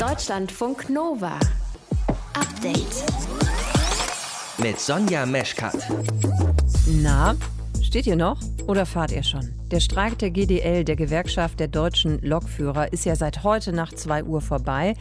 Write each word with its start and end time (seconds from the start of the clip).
Deutschlandfunk 0.00 0.88
Nova. 0.88 1.38
Update. 2.32 3.04
Mit 4.56 4.80
Sonja 4.80 5.26
Meschkat. 5.26 5.76
Na, 6.86 7.36
steht 7.82 8.06
ihr 8.06 8.16
noch 8.16 8.40
oder 8.66 8.86
fahrt 8.86 9.12
ihr 9.12 9.22
schon? 9.22 9.59
Der 9.70 9.78
Streik 9.78 10.18
der 10.18 10.30
GDL, 10.30 10.82
der 10.82 10.96
Gewerkschaft 10.96 11.60
der 11.60 11.68
deutschen 11.68 12.20
Lokführer, 12.22 12.92
ist 12.92 13.04
ja 13.04 13.14
seit 13.14 13.44
heute 13.44 13.72
nach 13.72 13.92
2 13.92 14.24
Uhr 14.24 14.40
vorbei. 14.40 14.94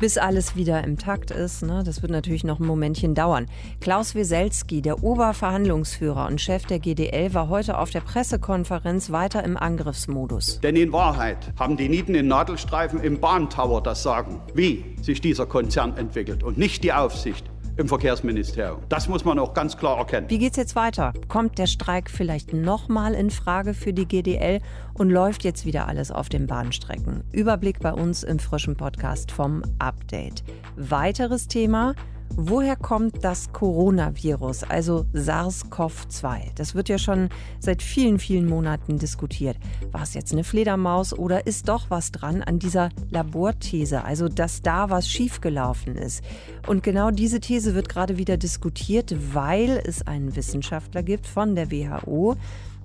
Bis 0.00 0.18
alles 0.18 0.56
wieder 0.56 0.82
im 0.82 0.98
Takt 0.98 1.30
ist, 1.30 1.62
ne, 1.62 1.84
das 1.86 2.02
wird 2.02 2.10
natürlich 2.10 2.42
noch 2.42 2.58
ein 2.58 2.66
Momentchen 2.66 3.14
dauern. 3.14 3.46
Klaus 3.80 4.16
Wieselski, 4.16 4.82
der 4.82 5.04
Oberverhandlungsführer 5.04 6.26
und 6.26 6.40
Chef 6.40 6.66
der 6.66 6.80
GDL, 6.80 7.34
war 7.34 7.48
heute 7.48 7.78
auf 7.78 7.90
der 7.90 8.00
Pressekonferenz 8.00 9.12
weiter 9.12 9.44
im 9.44 9.56
Angriffsmodus. 9.56 10.58
Denn 10.60 10.74
in 10.74 10.92
Wahrheit 10.92 11.52
haben 11.56 11.76
die 11.76 11.88
Nieten 11.88 12.16
in 12.16 12.26
Nadelstreifen 12.26 13.00
im 13.00 13.20
Bahntower 13.20 13.80
das 13.80 14.02
Sagen, 14.02 14.40
wie 14.54 14.84
sich 15.02 15.20
dieser 15.20 15.46
Konzern 15.46 15.96
entwickelt 15.96 16.42
und 16.42 16.58
nicht 16.58 16.82
die 16.82 16.92
Aufsicht 16.92 17.44
im 17.76 17.88
Verkehrsministerium. 17.88 18.80
Das 18.88 19.08
muss 19.08 19.24
man 19.24 19.38
auch 19.38 19.54
ganz 19.54 19.76
klar 19.76 19.98
erkennen. 19.98 20.30
Wie 20.30 20.38
geht's 20.38 20.56
jetzt 20.56 20.76
weiter? 20.76 21.12
Kommt 21.28 21.58
der 21.58 21.66
Streik 21.66 22.10
vielleicht 22.10 22.52
nochmal 22.52 23.14
in 23.14 23.30
Frage 23.30 23.74
für 23.74 23.92
die 23.92 24.06
GDL 24.06 24.60
und 24.94 25.10
läuft 25.10 25.44
jetzt 25.44 25.66
wieder 25.66 25.88
alles 25.88 26.10
auf 26.10 26.28
den 26.28 26.46
Bahnstrecken? 26.46 27.24
Überblick 27.32 27.80
bei 27.80 27.92
uns 27.92 28.22
im 28.22 28.38
frischen 28.38 28.76
Podcast 28.76 29.30
vom 29.30 29.62
Update. 29.78 30.42
Weiteres 30.76 31.48
Thema. 31.48 31.94
Woher 32.34 32.76
kommt 32.76 33.24
das 33.24 33.52
Coronavirus, 33.52 34.64
also 34.64 35.06
SARS-CoV-2? 35.14 36.54
Das 36.54 36.74
wird 36.74 36.88
ja 36.88 36.98
schon 36.98 37.30
seit 37.60 37.82
vielen, 37.82 38.18
vielen 38.18 38.46
Monaten 38.46 38.98
diskutiert. 38.98 39.56
War 39.92 40.02
es 40.02 40.14
jetzt 40.14 40.32
eine 40.32 40.44
Fledermaus 40.44 41.12
oder 41.12 41.46
ist 41.46 41.68
doch 41.68 41.86
was 41.88 42.12
dran 42.12 42.42
an 42.42 42.58
dieser 42.58 42.90
Laborthese, 43.10 44.04
also 44.04 44.28
dass 44.28 44.62
da 44.62 44.90
was 44.90 45.08
schiefgelaufen 45.08 45.96
ist? 45.96 46.22
Und 46.66 46.82
genau 46.82 47.10
diese 47.10 47.40
These 47.40 47.74
wird 47.74 47.88
gerade 47.88 48.18
wieder 48.18 48.36
diskutiert, 48.36 49.14
weil 49.34 49.82
es 49.84 50.06
einen 50.06 50.36
Wissenschaftler 50.36 51.02
gibt 51.02 51.26
von 51.26 51.54
der 51.54 51.70
WHO, 51.70 52.36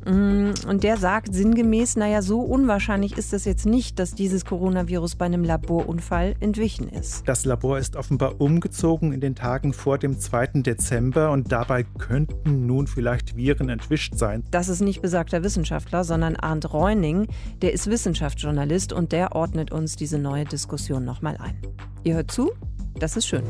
und 0.05 0.83
der 0.83 0.97
sagt 0.97 1.33
sinngemäß, 1.33 1.95
naja, 1.95 2.21
so 2.21 2.41
unwahrscheinlich 2.41 3.17
ist 3.17 3.33
es 3.33 3.45
jetzt 3.45 3.65
nicht, 3.65 3.99
dass 3.99 4.15
dieses 4.15 4.45
Coronavirus 4.45 5.15
bei 5.15 5.25
einem 5.25 5.43
Laborunfall 5.43 6.35
entwichen 6.39 6.87
ist. 6.89 7.27
Das 7.27 7.45
Labor 7.45 7.77
ist 7.77 7.95
offenbar 7.95 8.41
umgezogen 8.41 9.13
in 9.13 9.21
den 9.21 9.35
Tagen 9.35 9.73
vor 9.73 9.97
dem 9.97 10.19
2. 10.19 10.61
Dezember 10.61 11.31
und 11.31 11.51
dabei 11.51 11.83
könnten 11.83 12.65
nun 12.65 12.87
vielleicht 12.87 13.35
Viren 13.35 13.69
entwischt 13.69 14.15
sein. 14.15 14.43
Das 14.51 14.69
ist 14.69 14.81
nicht 14.81 15.01
besagter 15.01 15.43
Wissenschaftler, 15.43 16.03
sondern 16.03 16.35
Arndt 16.35 16.73
Reuning, 16.73 17.27
der 17.61 17.73
ist 17.73 17.89
Wissenschaftsjournalist 17.89 18.93
und 18.93 19.11
der 19.11 19.35
ordnet 19.35 19.71
uns 19.71 19.95
diese 19.95 20.17
neue 20.17 20.45
Diskussion 20.45 21.05
nochmal 21.05 21.37
ein. 21.37 21.57
Ihr 22.03 22.15
hört 22.15 22.31
zu? 22.31 22.51
Das 22.99 23.17
ist 23.17 23.27
schön. 23.27 23.43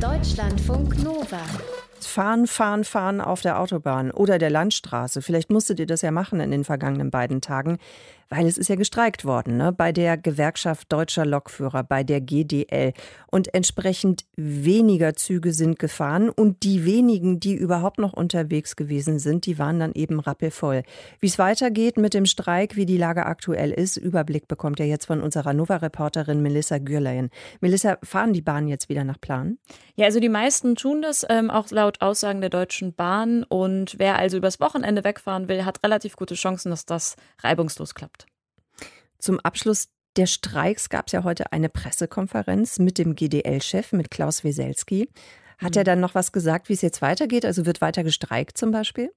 Deutschlandfunk 0.00 1.02
Nova. 1.02 1.40
Fahren, 2.04 2.46
fahren, 2.46 2.84
fahren 2.84 3.20
auf 3.20 3.40
der 3.40 3.60
Autobahn 3.60 4.10
oder 4.10 4.38
der 4.38 4.50
Landstraße. 4.50 5.22
Vielleicht 5.22 5.50
musstet 5.50 5.80
ihr 5.80 5.86
das 5.86 6.02
ja 6.02 6.10
machen 6.10 6.40
in 6.40 6.50
den 6.50 6.64
vergangenen 6.64 7.10
beiden 7.10 7.40
Tagen 7.40 7.78
weil 8.30 8.46
es 8.46 8.58
ist 8.58 8.68
ja 8.68 8.76
gestreikt 8.76 9.24
worden 9.24 9.56
ne? 9.56 9.72
bei 9.72 9.92
der 9.92 10.16
Gewerkschaft 10.16 10.92
Deutscher 10.92 11.24
Lokführer, 11.24 11.82
bei 11.82 12.04
der 12.04 12.20
GDL. 12.20 12.92
Und 13.30 13.54
entsprechend 13.54 14.24
weniger 14.36 15.14
Züge 15.14 15.52
sind 15.52 15.78
gefahren 15.78 16.28
und 16.28 16.62
die 16.62 16.84
wenigen, 16.84 17.40
die 17.40 17.54
überhaupt 17.54 17.98
noch 17.98 18.12
unterwegs 18.12 18.76
gewesen 18.76 19.18
sind, 19.18 19.46
die 19.46 19.58
waren 19.58 19.80
dann 19.80 19.92
eben 19.92 20.20
rappelvoll. 20.20 20.82
Wie 21.20 21.26
es 21.26 21.38
weitergeht 21.38 21.96
mit 21.96 22.14
dem 22.14 22.26
Streik, 22.26 22.76
wie 22.76 22.86
die 22.86 22.98
Lage 22.98 23.26
aktuell 23.26 23.70
ist, 23.70 23.96
Überblick 23.96 24.48
bekommt 24.48 24.80
ihr 24.80 24.86
jetzt 24.86 25.06
von 25.06 25.22
unserer 25.22 25.52
Nova-Reporterin 25.52 26.42
Melissa 26.42 26.78
Gürlein. 26.78 27.30
Melissa, 27.60 27.98
fahren 28.02 28.32
die 28.32 28.42
Bahnen 28.42 28.68
jetzt 28.68 28.88
wieder 28.88 29.04
nach 29.04 29.20
Plan? 29.20 29.58
Ja, 29.96 30.06
also 30.06 30.20
die 30.20 30.28
meisten 30.28 30.76
tun 30.76 31.02
das, 31.02 31.26
ähm, 31.28 31.50
auch 31.50 31.70
laut 31.70 32.00
Aussagen 32.00 32.40
der 32.40 32.50
Deutschen 32.50 32.94
Bahn. 32.94 33.42
Und 33.44 33.98
wer 33.98 34.18
also 34.18 34.36
übers 34.36 34.60
Wochenende 34.60 35.04
wegfahren 35.04 35.48
will, 35.48 35.64
hat 35.64 35.82
relativ 35.84 36.16
gute 36.16 36.34
Chancen, 36.34 36.70
dass 36.70 36.86
das 36.86 37.16
reibungslos 37.42 37.94
klappt. 37.94 38.17
Zum 39.18 39.40
Abschluss 39.40 39.88
der 40.16 40.26
Streiks 40.26 40.88
gab 40.88 41.06
es 41.06 41.12
ja 41.12 41.24
heute 41.24 41.52
eine 41.52 41.68
Pressekonferenz 41.68 42.78
mit 42.78 42.98
dem 42.98 43.14
GDL-Chef, 43.14 43.92
mit 43.92 44.10
Klaus 44.10 44.44
Weselski. 44.44 45.08
Hat 45.58 45.74
mhm. 45.74 45.78
er 45.78 45.84
dann 45.84 46.00
noch 46.00 46.14
was 46.14 46.32
gesagt, 46.32 46.68
wie 46.68 46.72
es 46.72 46.82
jetzt 46.82 47.02
weitergeht? 47.02 47.44
Also 47.44 47.66
wird 47.66 47.80
weiter 47.80 48.04
gestreikt 48.04 48.58
zum 48.58 48.70
Beispiel? 48.70 49.12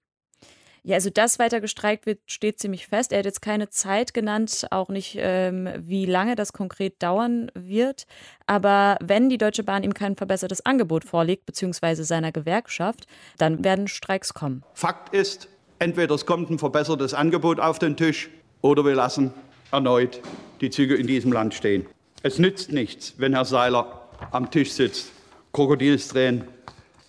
Ja, 0.83 0.95
also 0.95 1.11
dass 1.11 1.37
weiter 1.37 1.61
gestreikt 1.61 2.07
wird, 2.07 2.19
steht 2.25 2.57
ziemlich 2.57 2.87
fest. 2.87 3.11
Er 3.11 3.19
hat 3.19 3.25
jetzt 3.25 3.43
keine 3.43 3.69
Zeit 3.69 4.15
genannt, 4.15 4.65
auch 4.71 4.89
nicht, 4.89 5.15
ähm, 5.19 5.69
wie 5.77 6.07
lange 6.07 6.35
das 6.35 6.53
konkret 6.53 7.01
dauern 7.03 7.51
wird. 7.53 8.07
Aber 8.47 8.97
wenn 8.99 9.29
die 9.29 9.37
Deutsche 9.37 9.63
Bahn 9.63 9.83
ihm 9.83 9.93
kein 9.93 10.15
verbessertes 10.15 10.65
Angebot 10.65 11.05
vorlegt, 11.05 11.45
beziehungsweise 11.45 12.03
seiner 12.03 12.31
Gewerkschaft, 12.31 13.05
dann 13.37 13.63
werden 13.63 13.87
Streiks 13.87 14.33
kommen. 14.33 14.63
Fakt 14.73 15.13
ist, 15.13 15.49
entweder 15.77 16.15
es 16.15 16.25
kommt 16.25 16.49
ein 16.49 16.57
verbessertes 16.57 17.13
Angebot 17.13 17.59
auf 17.59 17.77
den 17.77 17.95
Tisch 17.95 18.31
oder 18.61 18.83
wir 18.83 18.95
lassen 18.95 19.31
erneut 19.71 20.21
die 20.61 20.69
Züge 20.69 20.95
in 20.95 21.07
diesem 21.07 21.31
Land 21.31 21.53
stehen. 21.53 21.85
Es 22.23 22.37
nützt 22.37 22.71
nichts, 22.71 23.15
wenn 23.17 23.33
Herr 23.33 23.45
Seiler 23.45 24.07
am 24.31 24.51
Tisch 24.51 24.71
sitzt, 24.71 25.11
Krokodilstränen 25.53 26.47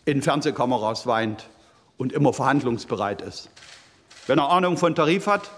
in 0.05 0.23
Fernsehkameras 0.23 1.07
weint 1.07 1.49
und 1.99 2.13
immer 2.13 2.33
verhandlungsbereit 2.33 3.23
ist. 3.23 3.51
Wenn 4.27 4.39
er 4.39 4.51
Ahnung 4.51 4.77
von 4.77 4.95
Tarif 4.95 5.27
hat, 5.27 5.51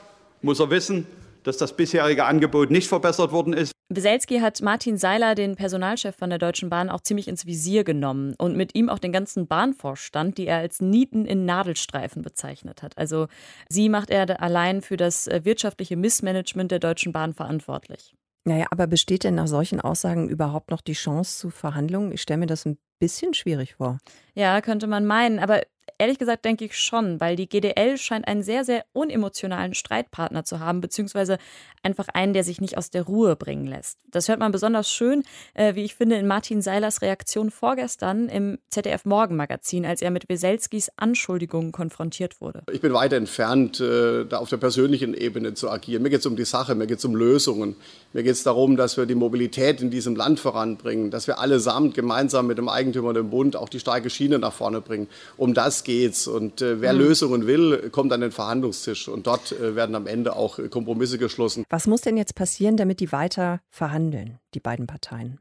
muss 0.43 0.61
er 0.61 0.71
wissen, 0.71 1.07
dass 1.45 1.57
das 1.57 1.77
bisherige 1.77 2.25
Angebot 2.25 2.71
nicht 2.71 2.89
verbessert 2.89 3.33
worden 3.33 3.53
ist. 3.53 3.74
Weselski 3.91 4.39
hat 4.39 4.63
Martin 4.63 4.97
Seiler, 4.97 5.35
den 5.35 5.57
Personalchef 5.57 6.17
von 6.17 6.31
der 6.31 6.39
Deutschen 6.39 6.71
Bahn, 6.71 6.89
auch 6.89 7.01
ziemlich 7.01 7.29
ins 7.29 7.45
Visier 7.45 7.85
genommen 7.85 8.35
und 8.39 8.57
mit 8.57 8.75
ihm 8.75 8.89
auch 8.89 8.99
den 8.99 9.13
ganzen 9.13 9.47
Bahnvorstand, 9.47 10.39
die 10.39 10.47
er 10.47 10.59
als 10.59 10.81
Nieten 10.81 11.27
in 11.27 11.45
Nadelstreifen 11.45 12.23
bezeichnet 12.23 12.83
hat. 12.83 12.97
Also 12.97 13.29
sie 13.69 13.91
macht 13.91 14.11
er 14.11 14.41
allein 14.43 14.81
für 14.81 14.97
das 14.97 15.27
äh, 15.27 15.45
wirtschaftliche 15.45 15.97
Missmanagement 15.97 16.71
der 16.71 16.79
Deutschen 16.79 17.13
Bahn 17.13 17.35
verantwortlich. 17.35 18.15
Naja, 18.47 18.67
aber 18.71 18.87
besteht 18.87 19.25
denn 19.25 19.35
nach 19.35 19.47
solchen 19.47 19.81
Aussagen 19.81 20.29
überhaupt 20.29 20.71
noch 20.71 20.83
die 20.83 20.93
Chance 20.93 21.39
zu 21.39 21.51
Verhandlungen? 21.51 22.13
Ich 22.13 22.23
stelle 22.23 22.39
mir 22.39 22.47
das 22.47 22.67
ein 22.67 22.79
bisschen 22.99 23.33
schwierig 23.33 23.75
vor. 23.77 23.99
Ja, 24.35 24.61
könnte 24.61 24.87
man 24.87 25.07
meinen. 25.07 25.39
Aber 25.39 25.63
Ehrlich 25.99 26.19
gesagt 26.19 26.45
denke 26.45 26.65
ich 26.65 26.79
schon, 26.79 27.21
weil 27.21 27.37
die 27.37 27.49
GDL 27.49 27.97
scheint 27.99 28.27
einen 28.27 28.43
sehr, 28.43 28.65
sehr 28.65 28.85
unemotionalen 28.93 29.75
Streitpartner 29.75 30.45
zu 30.45 30.61
haben, 30.61 30.81
beziehungsweise 30.81 31.39
einfach 31.83 32.09
einen, 32.09 32.33
der 32.33 32.45
sich 32.45 32.61
nicht 32.61 32.79
aus 32.79 32.91
der 32.91 33.03
Ruhe 33.03 33.37
bringen 33.37 33.67
lässt. 33.67 33.99
Das 34.11 34.29
hört 34.29 34.39
man 34.39 34.53
besonders 34.53 34.91
schön, 34.91 35.23
äh, 35.55 35.75
wie 35.75 35.85
ich 35.85 35.95
finde, 35.95 36.17
in 36.17 36.27
Martin 36.27 36.63
Seilers 36.63 37.03
Reaktion 37.03 37.51
vorgestern 37.51 38.29
im 38.29 38.59
ZDF 38.71 39.05
Morgenmagazin, 39.05 39.85
als 39.85 40.03
er 40.03 40.11
mit 40.11 40.29
Weselskis 40.29 40.91
Anschuldigungen 40.97 41.73
konfrontiert 41.73 42.41
wurde. 42.41 42.63
Ich 42.73 42.81
bin 42.81 42.93
weit 42.93 43.13
entfernt, 43.13 43.81
äh, 43.81 44.25
da 44.25 44.39
auf 44.39 44.49
der 44.49 44.57
persönlichen 44.57 45.15
Ebene 45.15 45.55
zu 45.55 45.71
agieren. 45.71 46.03
Mir 46.03 46.11
geht 46.11 46.21
es 46.21 46.27
um 46.27 46.37
die 46.37 46.45
Sache, 46.45 46.75
mir 46.75 46.87
geht 46.87 46.99
es 46.99 47.05
um 47.05 47.15
Lösungen. 47.15 47.77
Mir 48.13 48.23
geht 48.23 48.33
es 48.33 48.43
darum, 48.43 48.77
dass 48.77 48.97
wir 48.97 49.07
die 49.07 49.15
Mobilität 49.15 49.81
in 49.81 49.91
diesem 49.91 50.17
Land 50.17 50.41
voranbringen, 50.41 51.11
dass 51.11 51.27
wir 51.27 51.39
allesamt 51.39 51.95
gemeinsam 51.95 52.47
mit 52.47 52.59
dem 52.59 52.69
Eigentümer 52.69 53.09
und 53.09 53.17
dem 53.17 53.31
Bund 53.31 53.57
auch 53.57 53.69
die 53.69 53.81
starke 53.81 54.09
Schiene 54.11 54.39
nach 54.39 54.53
vorne 54.53 54.81
bringen. 54.81 55.09
Um 55.37 55.53
das 55.55 55.74
geht's. 55.83 56.29
Und 56.29 56.63
äh, 56.63 56.81
wer 56.81 56.93
mhm. 56.93 57.01
Lösungen 57.01 57.47
will, 57.47 57.91
kommt 57.91 58.13
an 58.13 58.21
den 58.21 58.31
Verhandlungstisch. 58.31 59.09
Und 59.09 59.27
dort 59.27 59.51
äh, 59.51 59.75
werden 59.75 59.97
am 59.97 60.07
Ende 60.07 60.37
auch 60.37 60.61
äh, 60.61 60.69
Kompromisse 60.69 61.19
geschlossen. 61.19 61.65
Was 61.71 61.89
muss 61.89 62.03
denn 62.03 62.17
jetzt 62.17 62.37
passieren, 62.37 62.77
damit 62.77 63.01
die 63.01 63.11
weiter 63.11 63.61
verhandeln, 63.71 64.39
die 64.55 64.61
beiden 64.61 64.87
Parteien? 64.87 65.41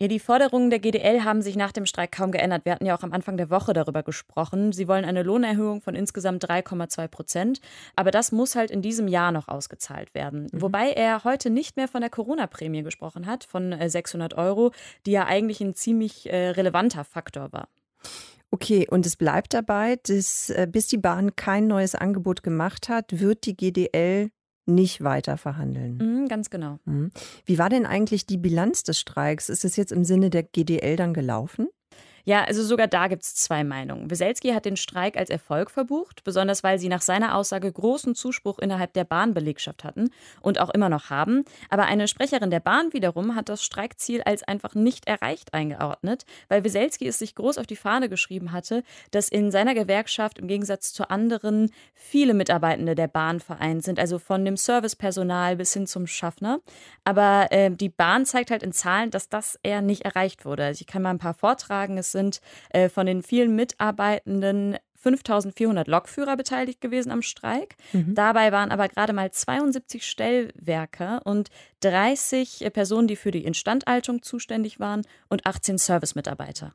Ja, 0.00 0.08
die 0.08 0.18
Forderungen 0.18 0.70
der 0.70 0.80
GDL 0.80 1.22
haben 1.22 1.40
sich 1.40 1.54
nach 1.54 1.70
dem 1.70 1.86
Streik 1.86 2.10
kaum 2.10 2.32
geändert. 2.32 2.64
Wir 2.64 2.72
hatten 2.72 2.84
ja 2.84 2.96
auch 2.96 3.04
am 3.04 3.12
Anfang 3.12 3.36
der 3.36 3.48
Woche 3.48 3.72
darüber 3.72 4.02
gesprochen. 4.02 4.72
Sie 4.72 4.88
wollen 4.88 5.04
eine 5.04 5.22
Lohnerhöhung 5.22 5.80
von 5.82 5.94
insgesamt 5.94 6.44
3,2 6.44 7.06
Prozent. 7.06 7.60
Aber 7.94 8.10
das 8.10 8.32
muss 8.32 8.56
halt 8.56 8.72
in 8.72 8.82
diesem 8.82 9.06
Jahr 9.06 9.30
noch 9.30 9.46
ausgezahlt 9.46 10.12
werden. 10.12 10.48
Mhm. 10.52 10.62
Wobei 10.62 10.90
er 10.90 11.22
heute 11.22 11.48
nicht 11.48 11.76
mehr 11.76 11.86
von 11.86 12.00
der 12.00 12.10
Corona-Prämie 12.10 12.82
gesprochen 12.82 13.26
hat, 13.26 13.44
von 13.44 13.72
600 13.88 14.32
äh, 14.32 14.36
Euro, 14.36 14.72
die 15.06 15.12
ja 15.12 15.26
eigentlich 15.26 15.60
ein 15.60 15.74
ziemlich 15.74 16.28
äh, 16.28 16.50
relevanter 16.50 17.04
Faktor 17.04 17.52
war. 17.52 17.68
Okay, 18.54 18.86
und 18.88 19.04
es 19.04 19.16
bleibt 19.16 19.52
dabei, 19.52 19.96
dass 20.04 20.48
äh, 20.48 20.68
bis 20.70 20.86
die 20.86 20.96
Bahn 20.96 21.34
kein 21.34 21.66
neues 21.66 21.96
Angebot 21.96 22.44
gemacht 22.44 22.88
hat, 22.88 23.18
wird 23.18 23.46
die 23.46 23.56
GDL 23.56 24.30
nicht 24.64 25.02
weiter 25.02 25.36
verhandeln. 25.38 25.96
Mhm, 25.96 26.28
ganz 26.28 26.50
genau. 26.50 26.78
Mhm. 26.84 27.10
Wie 27.46 27.58
war 27.58 27.68
denn 27.68 27.84
eigentlich 27.84 28.26
die 28.26 28.38
Bilanz 28.38 28.84
des 28.84 29.00
Streiks? 29.00 29.48
Ist 29.48 29.64
es 29.64 29.74
jetzt 29.74 29.90
im 29.90 30.04
Sinne 30.04 30.30
der 30.30 30.44
GDL 30.44 30.94
dann 30.94 31.14
gelaufen? 31.14 31.66
Ja, 32.26 32.44
also 32.44 32.62
sogar 32.62 32.86
da 32.86 33.08
gibt 33.08 33.22
es 33.22 33.34
zwei 33.34 33.64
Meinungen. 33.64 34.10
Weselski 34.10 34.50
hat 34.50 34.64
den 34.64 34.78
Streik 34.78 35.18
als 35.18 35.28
Erfolg 35.28 35.70
verbucht, 35.70 36.24
besonders 36.24 36.64
weil 36.64 36.78
sie 36.78 36.88
nach 36.88 37.02
seiner 37.02 37.36
Aussage 37.36 37.70
großen 37.70 38.14
Zuspruch 38.14 38.58
innerhalb 38.58 38.94
der 38.94 39.04
Bahnbelegschaft 39.04 39.84
hatten 39.84 40.10
und 40.40 40.58
auch 40.58 40.70
immer 40.70 40.88
noch 40.88 41.10
haben. 41.10 41.44
Aber 41.68 41.84
eine 41.84 42.08
Sprecherin 42.08 42.50
der 42.50 42.60
Bahn 42.60 42.94
wiederum 42.94 43.34
hat 43.34 43.50
das 43.50 43.62
Streikziel 43.62 44.22
als 44.22 44.42
einfach 44.42 44.74
nicht 44.74 45.06
erreicht 45.06 45.52
eingeordnet, 45.52 46.24
weil 46.48 46.64
Weselski 46.64 47.06
es 47.06 47.18
sich 47.18 47.34
groß 47.34 47.58
auf 47.58 47.66
die 47.66 47.76
Fahne 47.76 48.08
geschrieben 48.08 48.52
hatte, 48.52 48.84
dass 49.10 49.28
in 49.28 49.50
seiner 49.50 49.74
Gewerkschaft 49.74 50.38
im 50.38 50.48
Gegensatz 50.48 50.94
zu 50.94 51.10
anderen 51.10 51.70
viele 51.92 52.32
Mitarbeitende 52.32 52.94
der 52.94 53.08
Bahn 53.08 53.40
vereint 53.40 53.84
sind, 53.84 53.98
also 53.98 54.18
von 54.18 54.46
dem 54.46 54.56
Servicepersonal 54.56 55.56
bis 55.56 55.74
hin 55.74 55.86
zum 55.86 56.06
Schaffner. 56.06 56.60
Aber 57.04 57.48
äh, 57.50 57.70
die 57.70 57.90
Bahn 57.90 58.24
zeigt 58.24 58.50
halt 58.50 58.62
in 58.62 58.72
Zahlen, 58.72 59.10
dass 59.10 59.28
das 59.28 59.58
eher 59.62 59.82
nicht 59.82 60.06
erreicht 60.06 60.46
wurde. 60.46 60.64
Also 60.64 60.80
ich 60.80 60.86
kann 60.86 61.02
mal 61.02 61.10
ein 61.10 61.18
paar 61.18 61.34
vortragen. 61.34 61.98
Es 61.98 62.13
sind 62.14 62.40
äh, 62.70 62.88
von 62.88 63.04
den 63.04 63.22
vielen 63.22 63.54
Mitarbeitenden 63.54 64.78
5400 65.04 65.86
Lokführer 65.86 66.36
beteiligt 66.36 66.80
gewesen 66.80 67.10
am 67.12 67.20
Streik. 67.20 67.76
Mhm. 67.92 68.14
Dabei 68.14 68.52
waren 68.52 68.70
aber 68.70 68.88
gerade 68.88 69.12
mal 69.12 69.30
72 69.30 70.06
Stellwerke 70.06 71.20
und 71.24 71.50
30 71.80 72.70
Personen, 72.72 73.06
die 73.06 73.16
für 73.16 73.30
die 73.30 73.44
Instandhaltung 73.44 74.22
zuständig 74.22 74.80
waren 74.80 75.02
und 75.28 75.46
18 75.46 75.76
Servicemitarbeiter. 75.76 76.72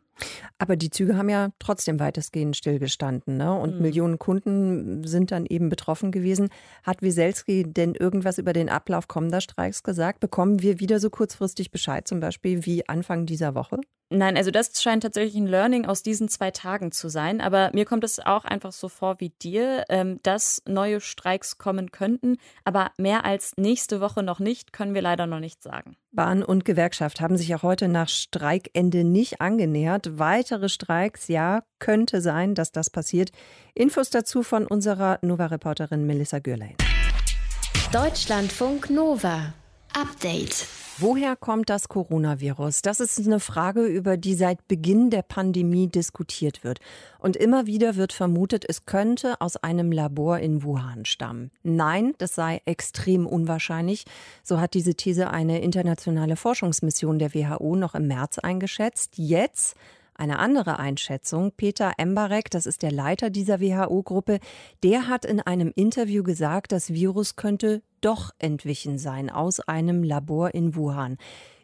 Aber 0.58 0.76
die 0.76 0.90
Züge 0.90 1.18
haben 1.18 1.30
ja 1.30 1.50
trotzdem 1.60 2.00
weitestgehend 2.00 2.56
stillgestanden 2.56 3.38
ne? 3.38 3.54
und 3.54 3.76
mhm. 3.76 3.82
Millionen 3.82 4.20
Kunden 4.20 5.06
sind 5.06 5.32
dann 5.32 5.46
eben 5.46 5.70
betroffen 5.70 6.12
gewesen. 6.12 6.50
Hat 6.84 7.02
Wieselski 7.02 7.64
denn 7.66 7.96
irgendwas 7.96 8.38
über 8.38 8.54
den 8.54 8.70
Ablauf 8.70 9.08
kommender 9.08 9.42
Streiks 9.42 9.84
gesagt? 9.84 10.20
Bekommen 10.20 10.62
wir 10.62 10.80
wieder 10.80 11.00
so 11.00 11.10
kurzfristig 11.10 11.72
Bescheid, 11.72 12.08
zum 12.08 12.20
Beispiel 12.20 12.66
wie 12.66 12.88
Anfang 12.88 13.26
dieser 13.26 13.56
Woche? 13.56 13.80
Nein, 14.12 14.38
also 14.38 14.50
das 14.50 14.82
scheint 14.82 15.04
tatsächlich 15.04 15.36
ein 15.36 15.46
Learning 15.46 15.86
aus 15.86 16.02
diesen 16.02 16.30
zwei 16.30 16.50
Tagen 16.50 16.92
zu 16.92 17.10
sein. 17.10 17.42
Aber 17.42 17.70
mir 17.74 17.86
kommt 17.86 18.04
es 18.04 18.20
auch 18.20 18.44
einfach 18.44 18.72
so 18.72 18.90
vor 18.90 19.20
wie 19.20 19.30
dir, 19.30 19.86
ähm, 19.90 20.20
dass 20.24 20.64
neue 20.68 21.00
Streiks 21.00 21.60
kommen 21.60 21.92
könnten. 21.92 22.38
Aber 22.64 22.92
mehr 22.98 23.24
als 23.24 23.54
nächste 23.58 24.02
Woche 24.02 24.24
noch 24.24 24.40
nicht, 24.40 24.74
können 24.74 24.96
wir 24.96 25.04
leider 25.04 25.28
noch 25.28 25.40
nicht 25.40 25.62
sagen. 25.62 25.96
Bahn 26.12 26.42
und 26.42 26.66
Gewerkschaft 26.66 27.22
haben 27.22 27.38
sich 27.38 27.54
auch 27.54 27.62
heute 27.62 27.88
nach 27.88 28.10
Streikende 28.10 29.04
nicht 29.04 29.42
angenähert. 29.42 30.09
Weitere 30.18 30.70
Streiks, 30.70 31.28
ja, 31.28 31.64
könnte 31.80 32.22
sein, 32.22 32.56
dass 32.56 32.72
das 32.72 32.90
passiert. 32.90 33.32
Infos 33.76 34.10
dazu 34.10 34.44
von 34.44 34.66
unserer 34.66 35.20
Nova-Reporterin 35.22 36.08
Melissa 36.08 36.40
Gürlein. 36.40 36.76
Deutschlandfunk 37.92 38.90
Nova. 38.90 39.54
Update. 39.94 40.68
Woher 41.02 41.38
kommt 41.38 41.70
das 41.70 41.88
Coronavirus? 41.88 42.82
Das 42.82 43.00
ist 43.00 43.26
eine 43.26 43.40
Frage, 43.40 43.86
über 43.86 44.18
die 44.18 44.34
seit 44.34 44.68
Beginn 44.68 45.10
der 45.10 45.22
Pandemie 45.22 45.88
diskutiert 45.88 46.66
wird. 46.66 46.80
Und 47.20 47.38
immer 47.38 47.66
wieder 47.66 47.96
wird 47.96 48.12
vermutet, 48.12 48.66
es 48.68 48.86
könnte 48.86 49.40
aus 49.40 49.56
einem 49.56 49.94
Labor 49.94 50.40
in 50.40 50.62
Wuhan 50.62 51.06
stammen. 51.06 51.52
Nein, 51.64 52.16
das 52.18 52.36
sei 52.36 52.62
extrem 52.66 53.26
unwahrscheinlich. 53.28 54.04
So 54.44 54.60
hat 54.60 54.74
diese 54.74 54.94
These 54.94 55.30
eine 55.30 55.62
internationale 55.62 56.36
Forschungsmission 56.36 57.18
der 57.18 57.34
WHO 57.34 57.78
noch 57.78 57.96
im 57.96 58.08
März 58.08 58.38
eingeschätzt. 58.38 59.14
Jetzt 59.16 59.78
eine 60.20 60.40
andere 60.40 60.80
Einschätzung. 60.80 61.52
Peter 61.56 61.94
Embarek, 61.98 62.52
das 62.52 62.66
ist 62.66 62.84
der 62.84 62.92
Leiter 62.92 63.30
dieser 63.30 63.60
WHO-Gruppe, 63.60 64.40
der 64.84 65.08
hat 65.08 65.26
in 65.26 65.40
einem 65.40 65.72
Interview 65.76 66.24
gesagt, 66.24 66.72
das 66.72 66.94
Virus 66.94 67.36
könnte 67.36 67.82
doch 68.02 68.32
entwichen 68.40 68.98
sein 68.98 69.30
aus 69.30 69.60
einem 69.60 70.04
Labor 70.04 70.54
in 70.54 70.76
Wuhan. 70.76 71.18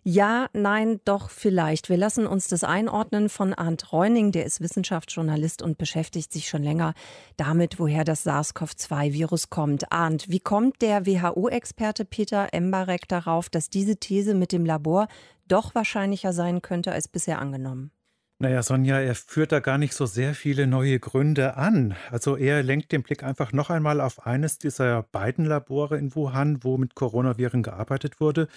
Ja, 0.07 0.50
nein, 0.54 1.02
doch, 1.04 1.31
vielleicht. 1.31 1.90
Wir 1.90 1.98
lassen 1.98 2.28
uns 2.28 2.48
das 2.48 2.63
einordnen 2.63 3.28
von 3.28 3.56
Arndt 3.56 3.92
Reuning, 3.92 4.31
der 4.31 4.46
ist 4.46 4.62
Wissenschaftsjournalist 4.62 5.63
und 5.63 5.80
beschäftigt 5.80 6.31
sich 6.31 6.48
schon 6.48 6.62
länger 6.62 6.94
damit, 7.38 7.80
woher 7.80 8.04
das 8.04 8.24
SARS-CoV-2-Virus 8.24 9.50
kommt. 9.50 9.92
Arndt, 9.92 10.30
wie 10.30 10.40
kommt 10.40 10.84
der 10.84 11.08
WHO-Experte 11.08 12.06
Peter 12.06 12.50
Embarek 12.51 13.08
darauf, 13.08 13.50
dass 13.50 13.72
diese 13.72 13.98
These 13.98 14.36
mit 14.36 14.51
dem 14.51 14.63
Labor 14.63 15.08
doch 15.48 15.74
wahrscheinlicher 15.74 16.34
sein 16.34 16.62
könnte 16.62 16.92
als 16.92 17.08
bisher 17.08 17.40
angenommen? 17.40 17.90
Naja, 18.38 18.62
Sonja, 18.64 19.00
er 19.00 19.16
führt 19.16 19.54
da 19.54 19.62
gar 19.62 19.78
nicht 19.78 19.94
so 19.94 20.06
sehr 20.06 20.36
viele 20.36 20.68
neue 20.68 21.00
Gründe 21.00 21.56
an. 21.56 21.96
Also 22.12 22.36
er 22.36 22.64
lenkt 22.64 22.92
den 22.92 23.02
Blick 23.02 23.24
einfach 23.24 23.54
noch 23.54 23.70
einmal 23.70 24.02
auf 24.02 24.26
eines 24.28 24.58
dieser 24.58 25.04
beiden 25.04 25.46
Labore 25.46 25.98
in 25.98 26.14
Wuhan, 26.14 26.62
wo 26.62 26.78
mit 26.78 26.96
Coronaviren 26.96 27.64
gearbeitet 27.64 28.20
wurde. 28.20 28.50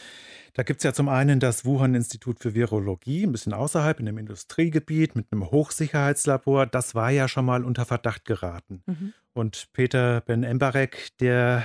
Da 0.54 0.64
gibt 0.64 0.80
es 0.80 0.84
ja 0.84 0.92
zum 0.92 1.08
einen 1.08 1.38
das 1.38 1.64
Wuhan-Institut 1.64 2.40
für 2.40 2.54
Virologie, 2.54 3.24
ein 3.24 3.30
bisschen 3.30 3.52
außerhalb 3.52 4.00
in 4.00 4.08
einem 4.08 4.18
Industriegebiet 4.18 5.14
mit 5.14 5.26
einem 5.30 5.48
Hochsicherheitslabor. 5.48 6.66
Das 6.66 6.96
war 6.96 7.10
ja 7.10 7.28
schon 7.28 7.44
mal 7.44 7.62
unter 7.62 7.84
Verdacht 7.84 8.24
geraten. 8.24 8.82
Mhm. 8.86 9.12
Und 9.32 9.68
Peter 9.74 10.22
Ben 10.22 10.42
Embarek, 10.42 11.16
der 11.20 11.62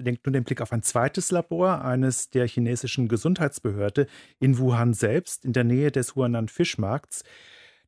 lenkt 0.00 0.26
nun 0.26 0.32
den 0.32 0.44
Blick 0.44 0.60
auf 0.60 0.72
ein 0.72 0.82
zweites 0.82 1.30
Labor, 1.30 1.84
eines 1.84 2.30
der 2.30 2.46
chinesischen 2.48 3.08
Gesundheitsbehörde 3.08 4.06
in 4.38 4.58
Wuhan 4.58 4.94
selbst, 4.94 5.44
in 5.44 5.52
der 5.52 5.64
Nähe 5.64 5.90
des 5.90 6.16
Huanan 6.16 6.48
Fischmarkts. 6.48 7.24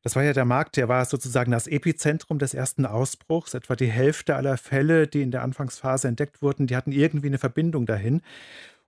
Das 0.03 0.17
war 0.17 0.23
ja 0.23 0.33
der 0.33 0.43
Markt, 0.43 0.75
der 0.75 0.89
war 0.89 1.05
sozusagen 1.05 1.51
das 1.51 1.65
Epizentrum 1.65 2.37
des 2.37 2.53
ersten 2.53 2.85
Ausbruchs. 2.85 3.53
Etwa 3.53 3.77
die 3.77 3.87
Hälfte 3.87 4.35
aller 4.35 4.57
Fälle, 4.57 5.07
die 5.07 5.21
in 5.21 5.31
der 5.31 5.43
Anfangsphase 5.43 6.09
entdeckt 6.09 6.41
wurden, 6.41 6.67
die 6.67 6.75
hatten 6.75 6.91
irgendwie 6.91 7.27
eine 7.27 7.37
Verbindung 7.37 7.85
dahin. 7.85 8.21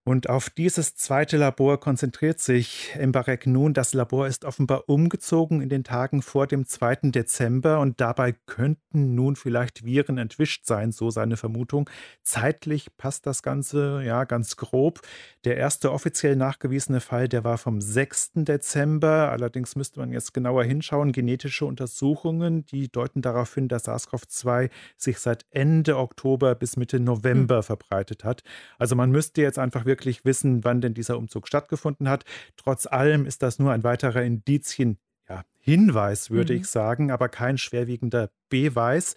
Und 0.07 0.29
auf 0.29 0.51
dieses 0.51 0.95
zweite 0.95 1.35
Labor 1.35 1.79
konzentriert 1.79 2.39
sich 2.39 2.91
Embarek 2.93 3.47
nun. 3.47 3.73
Das 3.73 3.95
Labor 3.95 4.27
ist 4.27 4.45
offenbar 4.45 4.87
umgezogen 4.87 5.61
in 5.61 5.69
den 5.69 5.83
Tagen 5.83 6.21
vor 6.21 6.45
dem 6.45 6.67
2. 6.67 7.09
Dezember 7.09 7.79
und 7.79 7.99
dabei 7.99 8.35
könnten 8.45 9.15
nun 9.15 9.35
vielleicht 9.35 9.83
Viren 9.83 10.19
entwischt 10.19 10.67
sein, 10.67 10.91
so 10.91 11.09
seine 11.09 11.37
Vermutung. 11.37 11.89
Zeitlich 12.21 12.95
passt 12.97 13.25
das 13.25 13.41
Ganze 13.41 14.03
ja 14.05 14.25
ganz 14.25 14.57
grob. 14.57 15.01
Der 15.43 15.57
erste 15.57 15.91
offiziell 15.91 16.35
nachgewiesene 16.35 17.01
Fall, 17.01 17.27
der 17.27 17.43
war 17.43 17.57
vom 17.57 17.81
6. 17.81 18.33
Dezember. 18.35 19.31
Allerdings 19.31 19.75
müsste 19.75 19.99
man 19.99 20.11
jetzt 20.11 20.35
genauer 20.35 20.65
hinschauen. 20.65 21.13
Genetische 21.13 21.65
Untersuchungen, 21.65 22.63
die 22.67 22.91
deuten 22.91 23.23
darauf 23.23 23.55
hin, 23.55 23.69
dass 23.69 23.87
SARS-CoV-2 23.87 24.69
sich 24.97 25.17
seit 25.17 25.47
Ende 25.49 25.97
Oktober 25.97 26.53
bis 26.53 26.77
Mitte 26.77 26.99
November 26.99 27.57
hm. 27.57 27.63
verbreitet 27.63 28.23
hat. 28.23 28.43
Also 28.77 28.95
man 28.95 29.09
müsste 29.09 29.41
jetzt 29.41 29.57
einfach 29.57 29.85
wirklich 29.85 29.94
wirklich 29.95 30.25
wissen, 30.25 30.65
wann 30.65 30.81
denn 30.81 30.93
dieser 30.93 31.17
Umzug 31.17 31.47
stattgefunden 31.47 32.09
hat. 32.09 32.25
Trotz 32.57 32.85
allem 32.85 33.25
ist 33.25 33.41
das 33.41 33.59
nur 33.59 33.71
ein 33.71 33.85
weiterer 33.85 34.23
Indizien, 34.23 34.97
ja, 35.29 35.43
Hinweis, 35.59 36.29
würde 36.29 36.53
mhm. 36.53 36.59
ich 36.59 36.67
sagen, 36.67 37.11
aber 37.11 37.29
kein 37.29 37.57
schwerwiegender 37.57 38.29
Beweis. 38.49 39.15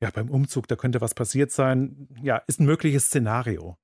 Ja, 0.00 0.10
beim 0.10 0.28
Umzug, 0.30 0.68
da 0.68 0.76
könnte 0.76 1.00
was 1.00 1.14
passiert 1.14 1.50
sein. 1.50 2.08
Ja, 2.22 2.42
ist 2.46 2.60
ein 2.60 2.66
mögliches 2.66 3.06
Szenario. 3.06 3.78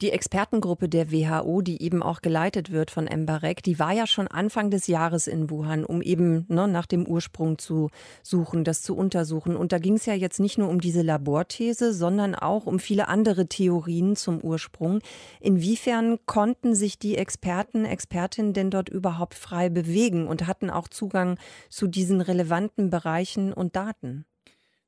Die 0.00 0.12
Expertengruppe 0.12 0.88
der 0.88 1.12
WHO, 1.12 1.60
die 1.60 1.82
eben 1.82 2.02
auch 2.02 2.22
geleitet 2.22 2.72
wird 2.72 2.90
von 2.90 3.06
Embarek, 3.06 3.62
die 3.62 3.78
war 3.78 3.92
ja 3.92 4.06
schon 4.06 4.28
Anfang 4.28 4.70
des 4.70 4.86
Jahres 4.86 5.26
in 5.26 5.50
Wuhan, 5.50 5.84
um 5.84 6.00
eben 6.00 6.46
ne, 6.48 6.66
nach 6.66 6.86
dem 6.86 7.06
Ursprung 7.06 7.58
zu 7.58 7.90
suchen, 8.22 8.64
das 8.64 8.80
zu 8.80 8.96
untersuchen. 8.96 9.56
Und 9.56 9.72
da 9.72 9.78
ging 9.78 9.94
es 9.94 10.06
ja 10.06 10.14
jetzt 10.14 10.40
nicht 10.40 10.56
nur 10.56 10.70
um 10.70 10.80
diese 10.80 11.02
Laborthese, 11.02 11.92
sondern 11.92 12.34
auch 12.34 12.64
um 12.64 12.78
viele 12.78 13.08
andere 13.08 13.46
Theorien 13.46 14.16
zum 14.16 14.40
Ursprung. 14.40 15.00
Inwiefern 15.38 16.18
konnten 16.24 16.74
sich 16.74 16.98
die 16.98 17.18
Experten, 17.18 17.84
Expertinnen 17.84 18.54
denn 18.54 18.70
dort 18.70 18.88
überhaupt 18.88 19.34
frei 19.34 19.68
bewegen 19.68 20.26
und 20.26 20.46
hatten 20.46 20.70
auch 20.70 20.88
Zugang 20.88 21.38
zu 21.68 21.86
diesen 21.86 22.22
relevanten 22.22 22.88
Bereichen 22.88 23.52
und 23.52 23.76
Daten? 23.76 24.24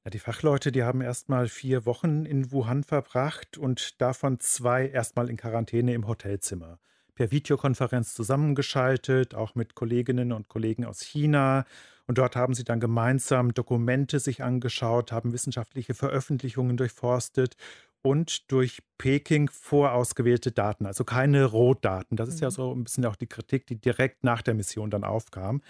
Ja, 0.05 0.11
die 0.11 0.19
Fachleute, 0.19 0.73
die 0.73 0.83
haben 0.83 1.01
erst 1.01 1.29
mal 1.29 1.47
vier 1.47 1.87
Wochen 1.87 2.25
in 2.25 2.51
Wuhan 2.51 2.83
verbracht 2.83 3.57
und 3.57 4.01
davon 4.01 4.41
zwei 4.41 4.89
erst 4.89 5.15
mal 5.15 5.31
in 5.31 5.37
Quarantäne 5.37 5.95
im 5.95 6.09
Hotelzimmer. 6.09 6.81
Per 7.15 7.31
Videokonferenz 7.31 8.13
zusammengeschaltet, 8.15 9.37
auch 9.37 9.55
mit 9.55 9.77
Kolleginnen 9.77 10.33
und 10.33 10.49
Kollegen 10.49 10.85
aus 10.85 11.03
China. 11.03 11.67
Und 12.09 12.19
dort 12.19 12.35
haben 12.35 12.55
sie 12.55 12.65
dann 12.65 12.81
gemeinsam 12.81 13.55
Dokumente 13.55 14.19
sich 14.19 14.43
angeschaut, 14.43 15.13
haben 15.13 15.33
wissenschaftliche 15.33 15.95
Veröffentlichungen 15.95 16.77
durchforstet 16.77 17.57
und 18.03 18.51
durch 18.51 18.83
Peking 18.99 19.49
vorausgewählte 19.49 20.53
Daten, 20.53 20.87
also 20.87 21.05
keine 21.05 21.45
Rohdaten. 21.45 22.17
Das 22.17 22.29
ist 22.29 22.41
ja 22.41 22.49
mhm. 22.49 22.53
so 22.53 22.75
ein 22.75 22.85
bisschen 22.85 23.07
auch 23.07 23.17
die 23.17 23.27
Kritik, 23.27 23.67
die 23.67 23.77
direkt 23.77 24.25
nach 24.25 24.43
der 24.43 24.55
Mission 24.55 24.91
dann 24.91 25.05
aufkam. 25.05 25.63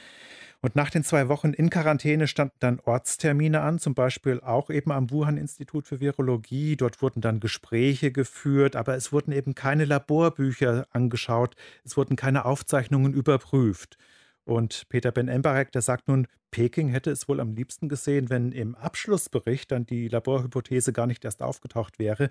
Und 0.60 0.76
nach 0.76 0.90
den 0.90 1.02
zwei 1.04 1.28
Wochen 1.28 1.52
in 1.52 1.70
Quarantäne 1.70 2.28
standen 2.28 2.56
dann 2.60 2.80
Ortstermine 2.84 3.60
an, 3.60 3.78
zum 3.78 3.94
Beispiel 3.94 4.40
auch 4.40 4.70
eben 4.70 4.92
am 4.92 5.10
Wuhan-Institut 5.10 5.86
für 5.86 6.00
Virologie. 6.00 6.76
Dort 6.76 7.02
wurden 7.02 7.20
dann 7.20 7.40
Gespräche 7.40 8.12
geführt, 8.12 8.76
aber 8.76 8.94
es 8.94 9.12
wurden 9.12 9.32
eben 9.32 9.54
keine 9.54 9.84
Laborbücher 9.84 10.86
angeschaut, 10.92 11.56
es 11.84 11.96
wurden 11.96 12.16
keine 12.16 12.44
Aufzeichnungen 12.44 13.12
überprüft. 13.12 13.98
Und 14.44 14.88
Peter 14.88 15.12
Ben 15.12 15.28
Embarek, 15.28 15.72
der 15.72 15.82
sagt 15.82 16.08
nun, 16.08 16.26
Peking 16.50 16.88
hätte 16.88 17.10
es 17.10 17.28
wohl 17.28 17.40
am 17.40 17.54
liebsten 17.54 17.88
gesehen, 17.88 18.28
wenn 18.28 18.52
im 18.52 18.74
Abschlussbericht 18.74 19.72
dann 19.72 19.86
die 19.86 20.08
Laborhypothese 20.08 20.92
gar 20.92 21.06
nicht 21.06 21.24
erst 21.24 21.42
aufgetaucht 21.42 21.98
wäre. 21.98 22.30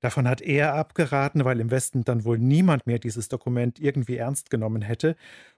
Davon 0.00 0.26
hat 0.26 0.40
er 0.40 0.74
abgeraten, 0.74 1.44
weil 1.44 1.60
im 1.60 1.70
Westen 1.70 2.04
dann 2.04 2.24
wohl 2.24 2.38
niemand 2.38 2.86
mehr 2.86 2.98
dieses 2.98 3.28
Dokument 3.28 3.78
irgendwie 3.78 4.16
ernst 4.16 4.48
genommen 4.48 4.80
hätte. 4.80 5.14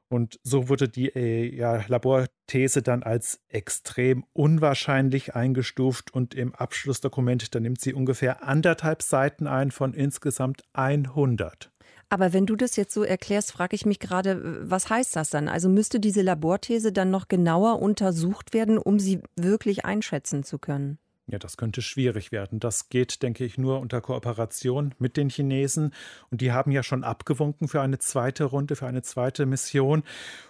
Und 0.08 0.40
so 0.42 0.68
wurde 0.68 0.88
die 0.88 1.08
äh, 1.14 1.54
ja, 1.54 1.82
Laborthese 1.87 2.82
dann 2.82 3.02
als 3.02 3.40
extrem 3.49 4.25
unwahrscheinlich 4.32 5.34
eingestuft 5.34 6.12
und 6.12 6.34
im 6.34 6.54
Abschlussdokument, 6.54 7.54
da 7.54 7.61
nimmt 7.61 7.80
sie 7.80 7.94
ungefähr 7.94 8.46
anderthalb 8.46 9.02
Seiten 9.02 9.46
ein 9.46 9.70
von 9.70 9.94
insgesamt 9.94 10.64
100. 10.75 11.72
Aber 12.12 12.35
wenn 12.35 12.45
du 12.45 12.57
das 12.57 12.76
jetzt 12.76 12.92
so 12.92 13.04
erklärst, 13.04 13.52
frage 13.52 13.75
ich 13.75 13.87
mich 13.87 13.99
gerade, 13.99 14.69
was 14.71 14.90
heißt 14.90 15.16
das 15.16 15.31
dann? 15.31 15.49
Also 15.49 15.71
müsste 15.71 15.99
diese 15.99 16.21
Laborthese 16.21 16.92
dann 16.92 17.11
noch 17.11 17.26
genauer 17.26 17.81
untersucht 17.81 18.52
werden, 18.52 18.76
um 18.76 18.99
sie 18.99 19.23
wirklich 19.35 19.87
einschätzen 19.87 20.45
zu 20.45 20.59
können? 20.59 20.99
Ja, 21.26 21.38
das 21.38 21.57
könnte 21.57 21.81
schwierig 21.81 22.31
werden. 22.31 22.61
Das 22.61 22.90
geht, 22.90 23.23
denke 23.23 23.47
ich, 23.47 23.57
nur 23.57 23.81
unter 23.81 24.02
Kooperation 24.02 24.95
mit 24.99 25.16
den 25.16 25.31
Chinesen. 25.31 25.95
Und 26.31 26.42
die 26.42 26.52
haben 26.52 26.71
ja 26.71 26.83
schon 26.83 27.02
abgewunken 27.02 27.69
für 27.69 27.81
eine 27.81 27.99
zweite 27.99 28.45
Runde, 28.45 28.76
für 28.76 28.87
eine 28.87 29.00
zweite 29.00 29.47
Mission. 29.47 30.02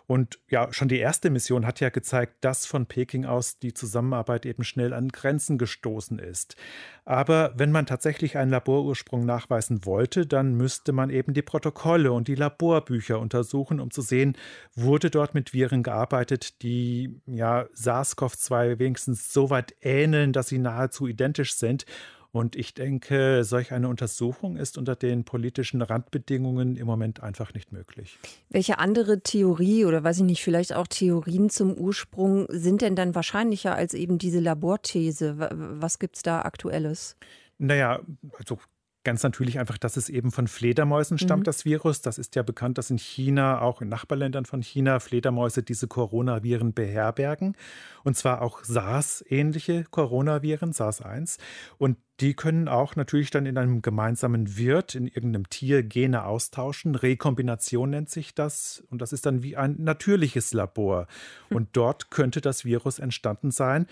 Und 0.09 0.40
ja, 0.49 0.73
schon 0.73 0.88
die 0.88 0.99
erste 0.99 1.31
Mission 1.31 1.64
hat 1.64 1.78
ja 1.78 1.90
gezeigt, 1.90 2.37
dass 2.40 2.66
von 2.66 2.87
Peking 2.87 3.25
aus 3.25 3.61
die 3.61 3.75
Zusammenarbeit 3.75 4.47
eben 4.47 4.64
schnell 4.64 4.92
an 4.95 5.11
Grenzen 5.11 5.59
gestoßen 5.59 6.19
ist. 6.19 6.57
Aber 7.04 7.52
wenn 7.56 7.73
man 7.73 7.87
tatsächlich 7.87 8.37
einen 8.37 8.52
Laborursprung 8.52 9.26
nachweisen 9.26 9.85
wollte, 9.85 10.25
dann 10.25 10.54
müsste 10.54 10.92
man 10.92 11.11
eben 11.11 11.35
die 11.35 11.42
Protokolle 11.42 12.12
und 12.12 12.28
die 12.28 12.37
Laborbücher 12.37 13.18
untersuchen, 13.18 13.80
um 13.80 13.90
zu 13.90 14.02
sehen, 14.02 14.37
wurde 14.76 15.11
dort 15.11 15.35
mit 15.35 15.52
Viren 15.52 15.82
gearbeitet, 15.82 16.62
die 16.62 17.21
ja 17.26 17.66
SARS-CoV-2 17.75 18.78
wenigstens 18.78 19.32
so 19.32 19.50
weit 19.50 19.75
ähneln, 19.80 20.32
dass 20.32 20.49
sie 20.49 20.59
nahezu 20.59 21.09
identisch 21.09 21.54
sind. 21.54 21.87
Und 22.33 22.57
ich 22.57 22.73
denke, 22.73 23.45
solch 23.45 23.73
eine 23.73 23.89
Untersuchung 23.89 24.57
ist 24.57 24.79
unter 24.79 24.97
den 24.97 25.25
politischen 25.25 25.83
Randbedingungen 25.83 26.77
im 26.77 26.87
Moment 26.87 27.23
einfach 27.23 27.53
nicht 27.53 27.73
möglich. 27.73 28.19
Welche 28.49 28.79
andere 28.79 29.21
Theorie 29.21 29.85
oder 29.85 30.03
weiß 30.03 30.19
ich 30.19 30.25
nicht, 30.25 30.43
vielleicht 30.43 30.73
auch 30.73 30.87
Theorien 30.87 31.51
zum 31.51 31.75
Ursprung 31.75 32.47
sind 32.49 32.81
denn 32.81 32.97
dann 32.97 33.15
wahrscheinlicher 33.15 33.75
als 33.75 33.93
eben 33.93 34.17
diese 34.17 34.41
Laborthese? 34.41 35.51
Was 35.53 35.99
gibt 35.99 36.17
es 36.17 36.23
da 36.23 36.41
aktuelles? 36.41 37.17
Naja, 37.59 38.01
also 38.39 38.59
Ganz 39.04 39.25
natürlich 39.25 39.59
einfach, 39.59 39.78
dass 39.78 39.97
es 39.97 40.09
eben 40.09 40.30
von 40.30 40.47
Fledermäusen 40.47 41.18
stammt, 41.18 41.40
mhm. 41.40 41.44
das 41.44 41.64
Virus. 41.64 42.02
Das 42.02 42.18
ist 42.18 42.37
ja 42.37 42.42
bekannt, 42.42 42.78
dass 42.78 42.88
in 42.88 42.99
China, 42.99 43.61
auch 43.61 43.82
in 43.82 43.88
Nachbarländern 43.88 44.44
von 44.44 44.62
China, 44.62 45.00
Fledermäuse 45.00 45.64
diese 45.64 45.88
Coronaviren 45.88 46.73
beherbergen. 46.73 47.56
Und 48.04 48.16
zwar 48.16 48.42
auch 48.42 48.62
SARS-ähnliche 48.62 49.85
Coronaviren, 49.90 50.73
SARS-1. 50.73 51.38
Und 51.78 51.97
die 52.21 52.35
können 52.35 52.68
auch 52.68 52.94
natürlich 52.94 53.30
dann 53.30 53.47
in 53.47 53.59
einem 53.59 53.82
gemeinsamen 53.82 54.56
Wirt, 54.56 54.94
in 54.94 55.09
irgendeinem 55.09 55.50
Tier, 55.50 55.82
Gene 55.82 56.25
austauschen. 56.25 56.94
Rekombination 56.94 57.90
nennt 57.90 58.11
sich 58.11 58.37
das. 58.37 58.85
Und 58.88 59.02
das 59.02 59.12
ist 59.12 59.26
dann 59.26 59.42
wie 59.42 59.56
ein 59.56 59.76
natürliches 59.78 60.52
Labor. 60.52 61.09
Hm. 61.49 61.56
Und 61.56 61.68
dort 61.73 62.12
könnte 62.12 62.40
das 62.40 62.64
Virus 62.64 63.00
entstanden 63.00 63.50
sein 63.50 63.87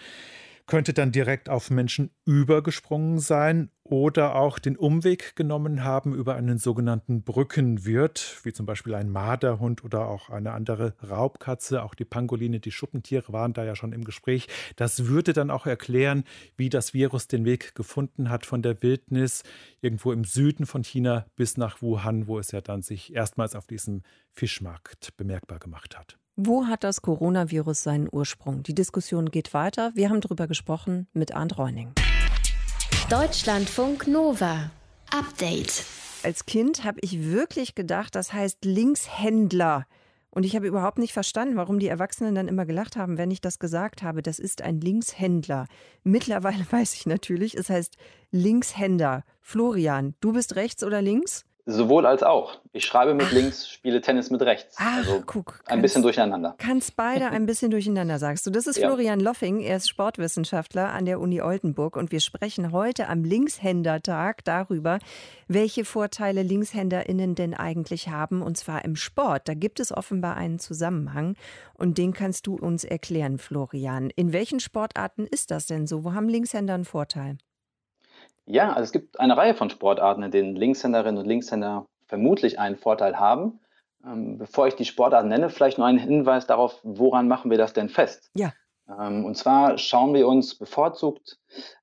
könnte 0.67 0.93
dann 0.93 1.13
direkt 1.13 1.49
auf 1.49 1.71
Menschen 1.71 2.11
übergesprungen 2.25 3.19
sein 3.19 3.71
oder 3.91 4.37
auch 4.37 4.61
den 4.61 4.77
Umweg 4.77 5.35
genommen 5.35 5.83
haben 5.83 6.15
über 6.15 6.37
einen 6.37 6.59
sogenannten 6.59 7.25
Brückenwirt, 7.25 8.39
wie 8.45 8.53
zum 8.53 8.65
Beispiel 8.65 8.95
ein 8.95 9.11
Marderhund 9.11 9.83
oder 9.83 10.07
auch 10.07 10.31
eine 10.31 10.53
andere 10.53 10.95
Raubkatze. 11.03 11.83
Auch 11.83 11.97
die 11.97 12.05
Pangoline, 12.05 12.61
die 12.61 12.71
Schuppentiere 12.71 13.33
waren 13.33 13.53
da 13.53 13.65
ja 13.65 13.75
schon 13.75 13.93
im 13.93 14.05
Gespräch. 14.05 14.47
Das 14.77 15.07
würde 15.07 15.33
dann 15.33 15.51
auch 15.51 15.67
erklären, 15.67 16.23
wie 16.57 16.69
das 16.69 16.95
Virus 16.95 17.27
den 17.27 17.45
Weg 17.45 17.75
gefunden 17.75 18.31
hat 18.31 18.47
von 18.47 18.63
der 18.63 18.81
Wildnis 18.81 19.43
irgendwo 19.81 20.13
im 20.13 20.25
Süden 20.25 20.67
von 20.67 20.85
China 20.85 21.27
bis 21.35 21.57
nach 21.57 21.83
Wuhan, 21.83 22.29
wo 22.29 22.39
es 22.39 22.53
ja 22.53 22.61
dann 22.61 22.83
sich 22.83 23.13
erstmals 23.13 23.57
auf 23.57 23.67
diesem 23.67 24.03
Fischmarkt 24.31 25.17
bemerkbar 25.17 25.59
gemacht 25.59 25.99
hat. 25.99 26.20
Wo 26.37 26.67
hat 26.67 26.85
das 26.85 27.03
Coronavirus 27.03 27.83
seinen 27.83 28.09
Ursprung? 28.11 28.63
Die 28.63 28.75
Diskussion 28.75 29.31
geht 29.31 29.53
weiter. 29.53 29.93
Wir 29.95 30.09
haben 30.11 30.21
darüber 30.21 30.47
gesprochen 30.47 31.07
mit 31.13 31.35
Arndt 31.35 31.59
Reuning. 31.59 31.93
Deutschlandfunk 33.11 34.07
Nova. 34.07 34.71
Update. 35.11 35.85
Als 36.23 36.47
Kind 36.47 36.85
habe 36.85 36.99
ich 37.03 37.25
wirklich 37.25 37.75
gedacht, 37.75 38.15
das 38.15 38.33
heißt 38.33 38.65
Linkshändler. 38.65 39.87
Und 40.31 40.45
ich 40.47 40.55
habe 40.55 40.69
überhaupt 40.69 40.99
nicht 40.99 41.13
verstanden, 41.13 41.57
warum 41.57 41.81
die 41.81 41.89
Erwachsenen 41.89 42.37
dann 42.37 42.47
immer 42.47 42.65
gelacht 42.65 42.97
haben, 42.97 43.19
wenn 43.19 43.33
ich 43.33 43.41
das 43.41 43.59
gesagt 43.59 44.03
habe. 44.05 44.23
Das 44.23 44.39
ist 44.39 44.63
ein 44.63 44.81
Linkshändler. 44.81 45.67
Mittlerweile 46.05 46.65
weiß 46.71 46.95
ich 46.95 47.07
natürlich, 47.07 47.57
es 47.57 47.69
heißt 47.69 47.97
Linkshänder. 48.31 49.25
Florian, 49.41 50.15
du 50.21 50.33
bist 50.33 50.55
rechts 50.55 50.85
oder 50.85 51.03
links? 51.03 51.45
Sowohl 51.71 52.05
als 52.07 52.23
auch. 52.23 52.59
Ich 52.73 52.85
schreibe 52.85 53.15
mit 53.15 53.27
Ach. 53.29 53.33
links, 53.33 53.69
spiele 53.69 54.01
Tennis 54.01 54.31
mit 54.31 54.43
rechts. 54.43 54.77
Ach, 54.79 54.99
also 54.99 55.23
guck. 55.25 55.61
Ein 55.67 55.83
bisschen 55.83 56.03
durcheinander. 56.03 56.55
Kannst 56.59 56.97
beide 56.97 57.31
ein 57.31 57.47
bisschen 57.47 57.71
durcheinander, 57.71 58.19
sagst 58.19 58.47
du. 58.47 58.51
Das 58.51 58.67
ist 58.67 58.77
ja. 58.77 58.89
Florian 58.89 59.21
Loffing. 59.21 59.61
Er 59.61 59.77
ist 59.77 59.89
Sportwissenschaftler 59.89 60.91
an 60.91 61.05
der 61.05 61.21
Uni 61.21 61.41
Oldenburg 61.41 61.97
und 61.97 62.13
wir 62.13 62.21
sprechen 62.21 62.73
heute 62.73 63.09
am 63.09 63.25
Linkshändertag 63.25 64.45
darüber, 64.45 64.99
welche 65.49 65.85
Vorteile 65.85 66.43
LinkshänderInnen 66.43 67.35
denn 67.35 67.55
eigentlich 67.55 68.09
haben 68.09 68.43
und 68.43 68.57
zwar 68.57 68.85
im 68.85 68.97
Sport. 68.97 69.49
Da 69.49 69.55
gibt 69.55 69.81
es 69.81 69.93
offenbar 69.97 70.37
einen 70.37 70.59
Zusammenhang 70.59 71.37
und 71.75 71.99
den 71.99 72.13
kannst 72.13 72.47
du 72.47 72.57
uns 72.57 72.85
erklären, 72.85 73.39
Florian. 73.39 74.11
In 74.11 74.33
welchen 74.33 74.61
Sportarten 74.61 75.27
ist 75.27 75.51
das 75.51 75.67
denn 75.67 75.87
so? 75.87 76.05
Wo 76.05 76.13
haben 76.13 76.29
Linkshänder 76.29 76.75
einen 76.75 76.85
Vorteil? 76.85 77.39
Ja, 78.51 78.73
also 78.73 78.83
es 78.83 78.93
gibt 78.93 79.21
eine 79.21 79.37
Reihe 79.37 79.55
von 79.55 79.71
Sportarten, 79.71 80.23
in 80.23 80.31
denen 80.31 80.57
Linkshänderinnen 80.57 81.19
und 81.19 81.27
Linkshänder 81.27 81.87
vermutlich 82.07 82.59
einen 82.59 82.77
Vorteil 82.77 83.19
haben. 83.19 83.61
Ähm, 84.05 84.39
bevor 84.39 84.67
ich 84.67 84.75
die 84.75 84.85
Sportarten 84.85 85.29
nenne, 85.29 85.51
vielleicht 85.51 85.79
nur 85.79 85.87
einen 85.87 85.99
Hinweis 85.99 86.47
darauf, 86.47 86.81
woran 86.83 87.29
machen 87.29 87.51
wir 87.51 87.59
das 87.59 87.73
denn 87.73 87.89
fest? 87.89 88.31
Ja. 88.35 88.53
Ähm, 88.89 89.25
und 89.25 89.37
zwar 89.37 89.79
schauen 89.79 90.15
wir 90.15 90.27
uns 90.27 90.57
bevorzugt 90.57 91.39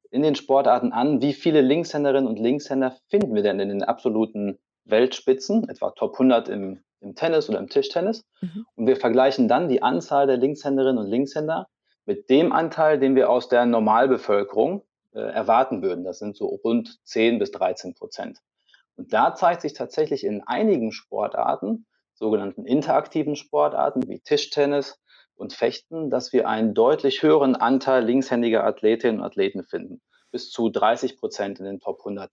in 0.09 0.23
den 0.23 0.35
Sportarten 0.35 0.91
an, 0.91 1.21
wie 1.21 1.33
viele 1.33 1.61
Linkshänderinnen 1.61 2.27
und 2.27 2.39
Linkshänder 2.39 2.97
finden 3.07 3.33
wir 3.35 3.43
denn 3.43 3.59
in 3.59 3.69
den 3.69 3.83
absoluten 3.83 4.57
Weltspitzen, 4.85 5.69
etwa 5.69 5.91
Top 5.91 6.13
100 6.13 6.49
im, 6.49 6.81
im 7.01 7.15
Tennis 7.15 7.49
oder 7.49 7.59
im 7.59 7.69
Tischtennis. 7.69 8.25
Mhm. 8.41 8.65
Und 8.75 8.87
wir 8.87 8.97
vergleichen 8.97 9.47
dann 9.47 9.69
die 9.69 9.83
Anzahl 9.83 10.27
der 10.27 10.37
Linkshänderinnen 10.37 10.97
und 10.97 11.09
Linkshänder 11.09 11.67
mit 12.05 12.29
dem 12.29 12.51
Anteil, 12.51 12.99
den 12.99 13.15
wir 13.15 13.29
aus 13.29 13.47
der 13.49 13.65
Normalbevölkerung, 13.65 14.83
äh, 15.13 15.19
erwarten 15.19 15.81
würden. 15.81 16.03
Das 16.03 16.19
sind 16.19 16.35
so 16.35 16.47
rund 16.47 16.99
10 17.03 17.39
bis 17.39 17.51
13 17.51 17.95
Prozent. 17.95 18.39
Und 18.95 19.13
da 19.13 19.35
zeigt 19.35 19.61
sich 19.61 19.73
tatsächlich 19.73 20.23
in 20.23 20.41
einigen 20.41 20.91
Sportarten, 20.91 21.85
sogenannten 22.13 22.65
interaktiven 22.65 23.35
Sportarten 23.35 24.07
wie 24.07 24.19
Tischtennis 24.19 24.99
und 25.35 25.53
Fechten, 25.53 26.09
dass 26.09 26.33
wir 26.33 26.47
einen 26.47 26.73
deutlich 26.73 27.21
höheren 27.21 27.55
Anteil 27.55 28.03
linkshändiger 28.03 28.63
Athletinnen 28.63 29.19
und 29.19 29.25
Athleten 29.25 29.63
finden. 29.63 30.01
Bis 30.31 30.51
zu 30.51 30.69
30 30.69 31.17
Prozent 31.17 31.59
in 31.59 31.65
den 31.65 31.79
Top 31.79 31.99
100 31.99 32.31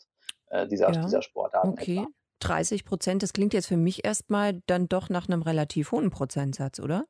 äh, 0.49 0.67
dieser, 0.67 0.91
ja, 0.93 1.03
dieser 1.03 1.23
Sportarten. 1.23 1.71
Okay. 1.71 1.99
Etwa. 1.99 2.09
30 2.41 2.85
Prozent, 2.85 3.23
das 3.23 3.33
klingt 3.33 3.55
jetzt 3.55 3.69
für 3.69 3.77
mich 3.77 4.05
erstmal 4.05 4.61
dann 4.67 4.89
doch 4.89 5.09
nach 5.09 5.29
einem 5.29 5.43
relativ 5.43 5.93
hohen 5.93 6.11
Prozentsatz, 6.11 6.79
oder? 6.79 7.05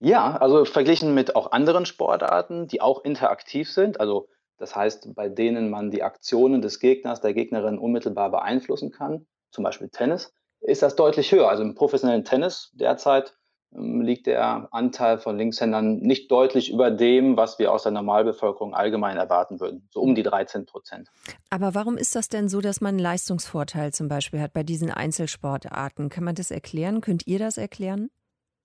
Ja, 0.00 0.36
also 0.38 0.64
verglichen 0.64 1.14
mit 1.14 1.36
auch 1.36 1.52
anderen 1.52 1.86
Sportarten, 1.86 2.66
die 2.66 2.80
auch 2.80 3.04
interaktiv 3.04 3.70
sind, 3.70 4.00
also 4.00 4.28
das 4.60 4.76
heißt, 4.76 5.14
bei 5.14 5.28
denen 5.28 5.70
man 5.70 5.90
die 5.90 6.02
Aktionen 6.02 6.60
des 6.60 6.80
Gegners, 6.80 7.20
der 7.20 7.32
Gegnerin 7.32 7.78
unmittelbar 7.78 8.30
beeinflussen 8.30 8.90
kann, 8.90 9.26
zum 9.50 9.64
Beispiel 9.64 9.88
Tennis, 9.88 10.32
ist 10.60 10.82
das 10.82 10.96
deutlich 10.96 11.32
höher. 11.32 11.48
Also 11.48 11.62
im 11.62 11.74
professionellen 11.74 12.24
Tennis 12.24 12.70
derzeit 12.74 13.34
ähm, 13.74 14.02
liegt 14.02 14.26
der 14.26 14.68
Anteil 14.70 15.18
von 15.18 15.38
Linkshändern 15.38 16.00
nicht 16.00 16.30
deutlich 16.30 16.70
über 16.70 16.90
dem, 16.90 17.38
was 17.38 17.58
wir 17.58 17.72
aus 17.72 17.84
der 17.84 17.92
Normalbevölkerung 17.92 18.74
allgemein 18.74 19.16
erwarten 19.16 19.60
würden, 19.60 19.88
so 19.90 20.00
um 20.00 20.14
die 20.14 20.22
13 20.22 20.66
Prozent. 20.66 21.08
Aber 21.48 21.74
warum 21.74 21.96
ist 21.96 22.14
das 22.14 22.28
denn 22.28 22.50
so, 22.50 22.60
dass 22.60 22.82
man 22.82 22.90
einen 22.90 22.98
Leistungsvorteil 22.98 23.94
zum 23.94 24.08
Beispiel 24.08 24.40
hat 24.40 24.52
bei 24.52 24.62
diesen 24.62 24.90
Einzelsportarten? 24.90 26.10
Kann 26.10 26.24
man 26.24 26.34
das 26.34 26.50
erklären? 26.50 27.00
Könnt 27.00 27.26
ihr 27.26 27.38
das 27.38 27.56
erklären? 27.56 28.10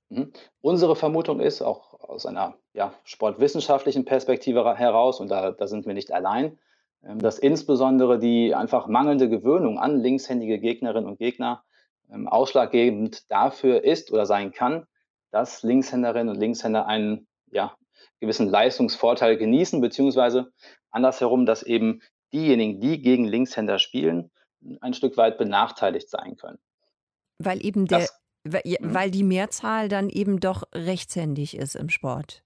Mhm. 0.10 0.32
Unsere 0.62 0.96
Vermutung 0.96 1.40
ist, 1.40 1.62
auch 1.62 2.00
aus 2.00 2.26
einer 2.26 2.58
ja, 2.74 2.94
sportwissenschaftlichen 3.04 4.06
Perspektive 4.06 4.76
heraus, 4.78 5.20
und 5.20 5.30
da, 5.30 5.52
da 5.52 5.68
sind 5.68 5.86
wir 5.86 5.94
nicht 5.94 6.12
allein, 6.12 6.60
ähm, 7.04 7.20
dass 7.20 7.40
insbesondere 7.40 8.20
die 8.20 8.54
einfach 8.54 8.88
mangelnde 8.88 9.30
Gewöhnung 9.30 9.80
an 9.80 10.00
linkshändige 10.00 10.60
Gegnerinnen 10.60 11.08
und 11.10 11.18
Gegner 11.18 11.64
ähm, 12.12 12.28
ausschlaggebend 12.28 13.30
dafür 13.32 13.84
ist 13.84 14.12
oder 14.12 14.26
sein 14.26 14.52
kann, 14.52 14.86
dass 15.32 15.64
Linkshänderinnen 15.64 16.30
und 16.30 16.40
Linkshänder 16.40 16.86
einen 16.86 17.28
ja, 17.52 17.76
gewissen 18.20 18.48
Leistungsvorteil 18.48 19.38
genießen, 19.38 19.82
beziehungsweise 19.82 20.52
andersherum, 20.92 21.46
dass 21.46 21.64
eben 21.64 22.02
diejenigen, 22.32 22.80
die 22.80 23.02
gegen 23.02 23.26
Linkshänder 23.26 23.80
spielen, 23.80 24.32
ein 24.82 24.94
Stück 24.94 25.18
weit 25.18 25.38
benachteiligt 25.38 26.10
sein 26.10 26.38
können. 26.38 26.58
Weil 27.38 27.64
eben 27.66 27.86
der, 27.86 28.00
das. 28.00 28.25
Weil 28.46 29.12
die 29.12 29.24
Mehrzahl 29.24 29.90
dann 29.90 30.10
eben 30.10 30.40
doch 30.40 30.64
rechtshändig 30.74 31.58
ist 31.58 31.76
im 31.76 31.90
Sport. 31.90 32.44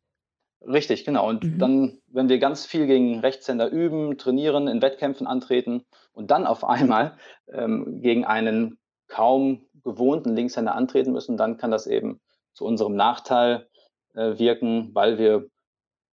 Richtig, 0.61 1.05
genau. 1.05 1.27
Und 1.27 1.43
mhm. 1.43 1.59
dann, 1.59 1.99
wenn 2.07 2.29
wir 2.29 2.39
ganz 2.39 2.65
viel 2.65 2.85
gegen 2.85 3.19
Rechtshänder 3.19 3.69
üben, 3.69 4.17
trainieren, 4.17 4.67
in 4.67 4.81
Wettkämpfen 4.81 5.27
antreten 5.27 5.85
und 6.11 6.31
dann 6.31 6.45
auf 6.45 6.63
einmal 6.63 7.17
ähm, 7.47 8.01
gegen 8.01 8.25
einen 8.25 8.77
kaum 9.07 9.65
gewohnten 9.83 10.35
Linkshänder 10.35 10.75
antreten 10.75 11.11
müssen, 11.11 11.37
dann 11.37 11.57
kann 11.57 11.71
das 11.71 11.87
eben 11.87 12.19
zu 12.53 12.65
unserem 12.65 12.95
Nachteil 12.95 13.67
äh, 14.13 14.37
wirken, 14.37 14.93
weil 14.93 15.17
wir 15.17 15.47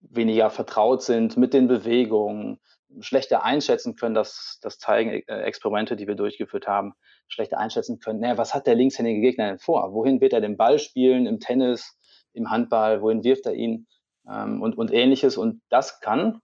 weniger 0.01 0.51
vertraut 0.51 1.01
sind 1.01 1.37
mit 1.37 1.53
den 1.53 1.67
Bewegungen, 1.67 2.59
schlechter 2.99 3.43
einschätzen 3.43 3.95
können, 3.95 4.15
das, 4.15 4.59
das 4.61 4.77
zeigen 4.77 5.09
äh, 5.09 5.41
Experimente, 5.41 5.95
die 5.95 6.07
wir 6.07 6.15
durchgeführt 6.15 6.67
haben, 6.67 6.93
schlechter 7.27 7.57
einschätzen 7.57 7.99
können, 7.99 8.19
naja, 8.19 8.37
was 8.37 8.53
hat 8.53 8.67
der 8.67 8.75
linkshändige 8.75 9.21
Gegner 9.21 9.47
denn 9.47 9.59
vor? 9.59 9.93
Wohin 9.93 10.21
wird 10.21 10.33
er 10.33 10.41
den 10.41 10.57
Ball 10.57 10.79
spielen 10.79 11.25
im 11.25 11.39
Tennis, 11.39 11.97
im 12.33 12.49
Handball, 12.49 13.01
wohin 13.01 13.23
wirft 13.23 13.45
er 13.45 13.53
ihn 13.53 13.87
ähm, 14.29 14.61
und, 14.61 14.77
und 14.77 14.91
ähnliches. 14.91 15.37
Und 15.37 15.61
das 15.69 15.99
kann 15.99 16.41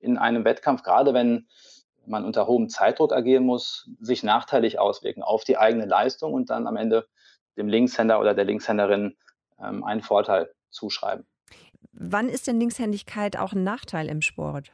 in 0.00 0.18
einem 0.18 0.44
Wettkampf, 0.44 0.82
gerade 0.82 1.14
wenn 1.14 1.46
man 2.06 2.24
unter 2.24 2.46
hohem 2.46 2.68
Zeitdruck 2.68 3.12
agieren 3.12 3.44
muss, 3.44 3.88
sich 4.00 4.22
nachteilig 4.22 4.78
auswirken 4.78 5.22
auf 5.22 5.44
die 5.44 5.56
eigene 5.56 5.86
Leistung 5.86 6.34
und 6.34 6.50
dann 6.50 6.66
am 6.66 6.76
Ende 6.76 7.06
dem 7.56 7.68
Linkshänder 7.68 8.20
oder 8.20 8.34
der 8.34 8.44
Linkshänderin 8.44 9.16
ähm, 9.62 9.84
einen 9.84 10.02
Vorteil 10.02 10.52
zuschreiben. 10.70 11.26
Wann 11.92 12.28
ist 12.28 12.46
denn 12.46 12.58
Linkshändigkeit 12.58 13.38
auch 13.38 13.52
ein 13.52 13.62
Nachteil 13.62 14.08
im 14.08 14.20
Sport? 14.20 14.72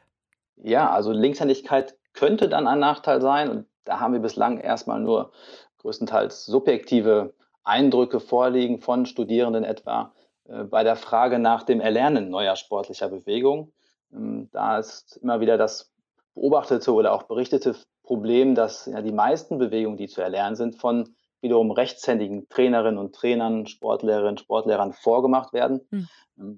Ja, 0.57 0.91
also 0.91 1.13
Linkshändigkeit 1.13 1.97
könnte 2.13 2.49
dann 2.49 2.67
ein 2.67 2.79
Nachteil 2.79 3.21
sein 3.21 3.51
und 3.51 3.67
da 3.85 4.01
haben 4.01 4.13
wir 4.13 4.21
bislang 4.21 4.59
erstmal 4.59 5.01
nur 5.01 5.33
größtenteils 5.79 6.47
subjektive 6.47 7.35
Eindrücke 7.65 8.21
vorliegen 8.21 8.81
von 8.81 9.07
Studierenden 9.07 9.65
etwa 9.65 10.13
äh, 10.49 10.65
bei 10.65 10.85
der 10.85 10.97
Frage 10.97 11.39
nach 11.39 11.63
dem 11.63 11.81
Erlernen 11.81 12.31
neuer 12.31 12.57
sportlicher 12.57 13.09
Bewegung. 13.09 13.73
Ähm, 14.13 14.49
da 14.53 14.79
ist 14.79 15.19
immer 15.23 15.41
wieder 15.41 15.59
das 15.59 15.93
beobachtete 16.35 16.93
oder 16.93 17.13
auch 17.13 17.25
berichtete 17.25 17.77
Problem, 18.03 18.55
dass 18.55 18.87
ja 18.87 19.03
die 19.03 19.13
meisten 19.13 19.59
Bewegungen, 19.59 19.97
die 19.97 20.09
zu 20.09 20.21
erlernen 20.21 20.57
sind, 20.57 20.77
von 20.77 21.15
wiederum 21.43 21.71
rechtshändigen 21.71 22.49
Trainerinnen 22.49 22.99
und 22.99 23.15
Trainern, 23.15 23.67
Sportlehrerinnen, 23.67 24.39
Sportlehrern 24.39 24.93
vorgemacht 24.93 25.53
werden, 25.53 25.81
mhm. 25.91 26.09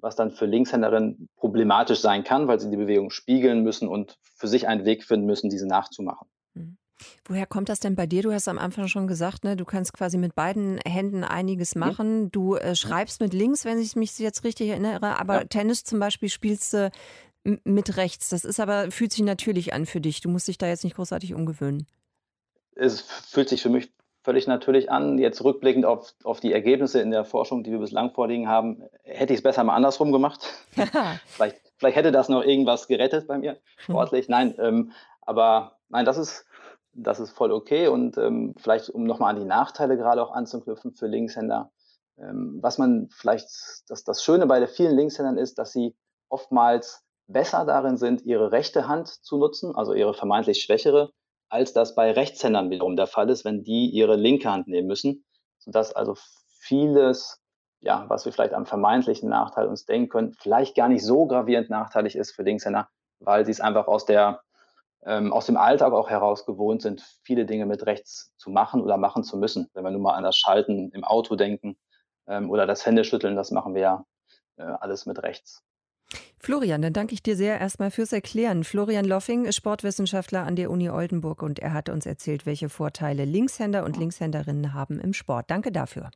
was 0.00 0.16
dann 0.16 0.32
für 0.32 0.46
Linkshänderinnen 0.46 1.28
problematisch 1.36 2.00
sein 2.00 2.24
kann, 2.24 2.48
weil 2.48 2.58
sie 2.58 2.70
die 2.70 2.76
Bewegung 2.76 3.10
spiegeln 3.10 3.62
müssen 3.62 3.88
und 3.88 4.18
für 4.22 4.48
sich 4.48 4.66
einen 4.66 4.84
Weg 4.84 5.04
finden 5.04 5.26
müssen, 5.26 5.50
diese 5.50 5.68
nachzumachen. 5.68 6.26
Mhm. 7.02 7.32
Woher 7.32 7.46
kommt 7.46 7.68
das 7.68 7.80
denn 7.80 7.94
bei 7.94 8.06
dir? 8.06 8.22
Du 8.22 8.32
hast 8.32 8.48
am 8.48 8.58
Anfang 8.58 8.88
schon 8.88 9.06
gesagt, 9.06 9.44
ne, 9.44 9.56
du 9.56 9.64
kannst 9.64 9.92
quasi 9.92 10.18
mit 10.18 10.34
beiden 10.34 10.78
Händen 10.86 11.24
einiges 11.24 11.74
machen. 11.74 12.24
Ja. 12.24 12.28
Du 12.32 12.56
äh, 12.56 12.74
schreibst 12.74 13.20
mit 13.20 13.34
links, 13.34 13.64
wenn 13.64 13.78
ich 13.78 13.96
mich 13.96 14.18
jetzt 14.18 14.44
richtig 14.44 14.68
erinnere, 14.68 15.18
aber 15.18 15.40
ja. 15.40 15.44
Tennis 15.44 15.84
zum 15.84 15.98
Beispiel 16.00 16.28
spielst 16.28 16.72
du 16.72 16.90
mit 17.44 17.96
rechts. 17.96 18.28
Das 18.28 18.44
ist 18.44 18.60
aber, 18.60 18.90
fühlt 18.90 19.12
sich 19.12 19.22
natürlich 19.22 19.74
an 19.74 19.86
für 19.86 20.00
dich. 20.00 20.20
Du 20.20 20.28
musst 20.28 20.48
dich 20.48 20.58
da 20.58 20.68
jetzt 20.68 20.84
nicht 20.84 20.96
großartig 20.96 21.34
umgewöhnen. 21.34 21.86
Es 22.74 23.00
fühlt 23.00 23.48
sich 23.48 23.62
für 23.62 23.68
mich 23.68 23.90
völlig 24.22 24.46
natürlich 24.46 24.90
an. 24.90 25.18
Jetzt 25.18 25.42
rückblickend 25.42 25.84
auf, 25.84 26.14
auf 26.24 26.40
die 26.40 26.52
Ergebnisse 26.52 27.00
in 27.00 27.10
der 27.10 27.24
Forschung, 27.24 27.64
die 27.64 27.72
wir 27.72 27.78
bislang 27.78 28.12
vorliegen 28.12 28.48
haben, 28.48 28.82
hätte 29.02 29.32
ich 29.32 29.38
es 29.38 29.42
besser 29.42 29.64
mal 29.64 29.74
andersrum 29.74 30.12
gemacht. 30.12 30.40
vielleicht, 31.26 31.60
vielleicht 31.76 31.96
hätte 31.96 32.12
das 32.12 32.28
noch 32.28 32.44
irgendwas 32.44 32.86
gerettet 32.86 33.26
bei 33.26 33.38
mir, 33.38 33.58
sportlich. 33.76 34.28
Nein, 34.28 34.54
ähm, 34.58 34.92
aber 35.22 35.78
nein, 35.88 36.04
das 36.04 36.18
ist, 36.18 36.46
das 36.94 37.20
ist 37.20 37.30
voll 37.30 37.52
okay. 37.52 37.88
Und 37.88 38.18
ähm, 38.18 38.54
vielleicht, 38.58 38.90
um 38.90 39.04
nochmal 39.04 39.34
an 39.34 39.40
die 39.40 39.46
Nachteile 39.46 39.96
gerade 39.96 40.22
auch 40.22 40.32
anzuknüpfen 40.32 40.92
für 40.92 41.06
Linkshänder. 41.06 41.70
Ähm, 42.18 42.58
was 42.60 42.78
man 42.78 43.08
vielleicht, 43.10 43.48
das, 43.88 44.04
das 44.04 44.22
Schöne 44.22 44.46
bei 44.46 44.66
vielen 44.66 44.96
Linkshändern 44.96 45.38
ist, 45.38 45.58
dass 45.58 45.72
sie 45.72 45.96
oftmals 46.28 47.04
besser 47.26 47.64
darin 47.64 47.96
sind, 47.96 48.22
ihre 48.22 48.52
rechte 48.52 48.88
Hand 48.88 49.08
zu 49.08 49.38
nutzen, 49.38 49.74
also 49.74 49.94
ihre 49.94 50.14
vermeintlich 50.14 50.62
schwächere, 50.62 51.12
als 51.48 51.72
das 51.72 51.94
bei 51.94 52.10
Rechtshändern 52.12 52.70
wiederum 52.70 52.96
der 52.96 53.06
Fall 53.06 53.30
ist, 53.30 53.44
wenn 53.44 53.62
die 53.62 53.90
ihre 53.90 54.16
linke 54.16 54.50
Hand 54.50 54.68
nehmen 54.68 54.88
müssen, 54.88 55.24
sodass 55.58 55.94
also 55.94 56.14
vieles, 56.58 57.40
ja, 57.80 58.04
was 58.08 58.24
wir 58.24 58.32
vielleicht 58.32 58.54
am 58.54 58.66
vermeintlichen 58.66 59.28
Nachteil 59.28 59.66
uns 59.66 59.84
denken 59.84 60.08
können, 60.08 60.32
vielleicht 60.32 60.76
gar 60.76 60.88
nicht 60.88 61.04
so 61.04 61.26
gravierend 61.26 61.70
nachteilig 61.70 62.16
ist 62.16 62.32
für 62.32 62.42
Linkshänder, 62.42 62.88
weil 63.20 63.44
sie 63.44 63.52
es 63.52 63.60
einfach 63.60 63.86
aus 63.86 64.04
der 64.04 64.42
ähm, 65.04 65.32
aus 65.32 65.46
dem 65.46 65.56
Alltag 65.56 65.92
auch 65.92 66.08
heraus 66.08 66.46
gewohnt 66.46 66.82
sind, 66.82 67.02
viele 67.24 67.44
Dinge 67.44 67.66
mit 67.66 67.86
rechts 67.86 68.32
zu 68.36 68.50
machen 68.50 68.80
oder 68.80 68.96
machen 68.96 69.24
zu 69.24 69.36
müssen. 69.36 69.68
Wenn 69.74 69.84
wir 69.84 69.90
nun 69.90 70.02
mal 70.02 70.14
an 70.14 70.24
das 70.24 70.36
Schalten 70.36 70.90
im 70.92 71.04
Auto 71.04 71.36
denken 71.36 71.76
ähm, 72.26 72.50
oder 72.50 72.66
das 72.66 72.86
Händeschütteln, 72.86 73.36
das 73.36 73.50
machen 73.50 73.74
wir 73.74 73.82
ja 73.82 74.04
äh, 74.56 74.62
alles 74.62 75.06
mit 75.06 75.22
rechts. 75.22 75.62
Florian, 76.38 76.82
dann 76.82 76.92
danke 76.92 77.14
ich 77.14 77.22
dir 77.22 77.36
sehr 77.36 77.60
erstmal 77.60 77.90
fürs 77.90 78.12
Erklären. 78.12 78.64
Florian 78.64 79.04
Loffing 79.04 79.44
ist 79.44 79.56
Sportwissenschaftler 79.56 80.44
an 80.44 80.56
der 80.56 80.70
Uni 80.70 80.90
Oldenburg 80.90 81.42
und 81.42 81.60
er 81.60 81.72
hat 81.72 81.88
uns 81.88 82.04
erzählt, 82.04 82.46
welche 82.46 82.68
Vorteile 82.68 83.24
Linkshänder 83.24 83.84
und 83.84 83.96
Linkshänderinnen 83.96 84.74
haben 84.74 84.98
im 84.98 85.12
Sport. 85.12 85.50
Danke 85.50 85.70
dafür. 85.70 86.10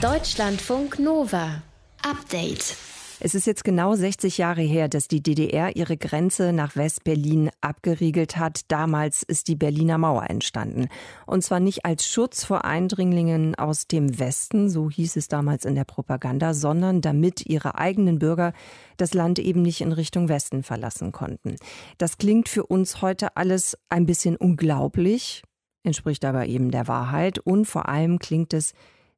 Deutschlandfunk 0.00 0.98
Nova. 0.98 1.62
Update. 2.02 2.76
Es 3.24 3.36
ist 3.36 3.46
jetzt 3.46 3.62
genau 3.62 3.94
60 3.94 4.38
Jahre 4.38 4.62
her, 4.62 4.88
dass 4.88 5.06
die 5.06 5.22
DDR 5.22 5.76
ihre 5.76 5.96
Grenze 5.96 6.52
nach 6.52 6.74
West-Berlin 6.74 7.50
abgeriegelt 7.60 8.36
hat. 8.36 8.62
Damals 8.66 9.22
ist 9.22 9.46
die 9.46 9.54
Berliner 9.54 9.96
Mauer 9.96 10.28
entstanden. 10.28 10.88
Und 11.24 11.44
zwar 11.44 11.60
nicht 11.60 11.84
als 11.84 12.04
Schutz 12.04 12.42
vor 12.42 12.64
Eindringlingen 12.64 13.54
aus 13.54 13.86
dem 13.86 14.18
Westen, 14.18 14.68
so 14.68 14.90
hieß 14.90 15.14
es 15.14 15.28
damals 15.28 15.64
in 15.64 15.76
der 15.76 15.84
Propaganda, 15.84 16.52
sondern 16.52 17.00
damit 17.00 17.46
ihre 17.46 17.78
eigenen 17.78 18.18
Bürger 18.18 18.54
das 18.96 19.14
Land 19.14 19.38
eben 19.38 19.62
nicht 19.62 19.82
in 19.82 19.92
Richtung 19.92 20.28
Westen 20.28 20.64
verlassen 20.64 21.12
konnten. 21.12 21.54
Das 21.98 22.18
klingt 22.18 22.48
für 22.48 22.66
uns 22.66 23.02
heute 23.02 23.36
alles 23.36 23.78
ein 23.88 24.04
bisschen 24.04 24.34
unglaublich, 24.34 25.44
entspricht 25.84 26.24
aber 26.24 26.46
eben 26.46 26.72
der 26.72 26.88
Wahrheit 26.88 27.38
und 27.38 27.66
vor 27.66 27.88
allem 27.88 28.18
klingt 28.18 28.52
es 28.52 28.72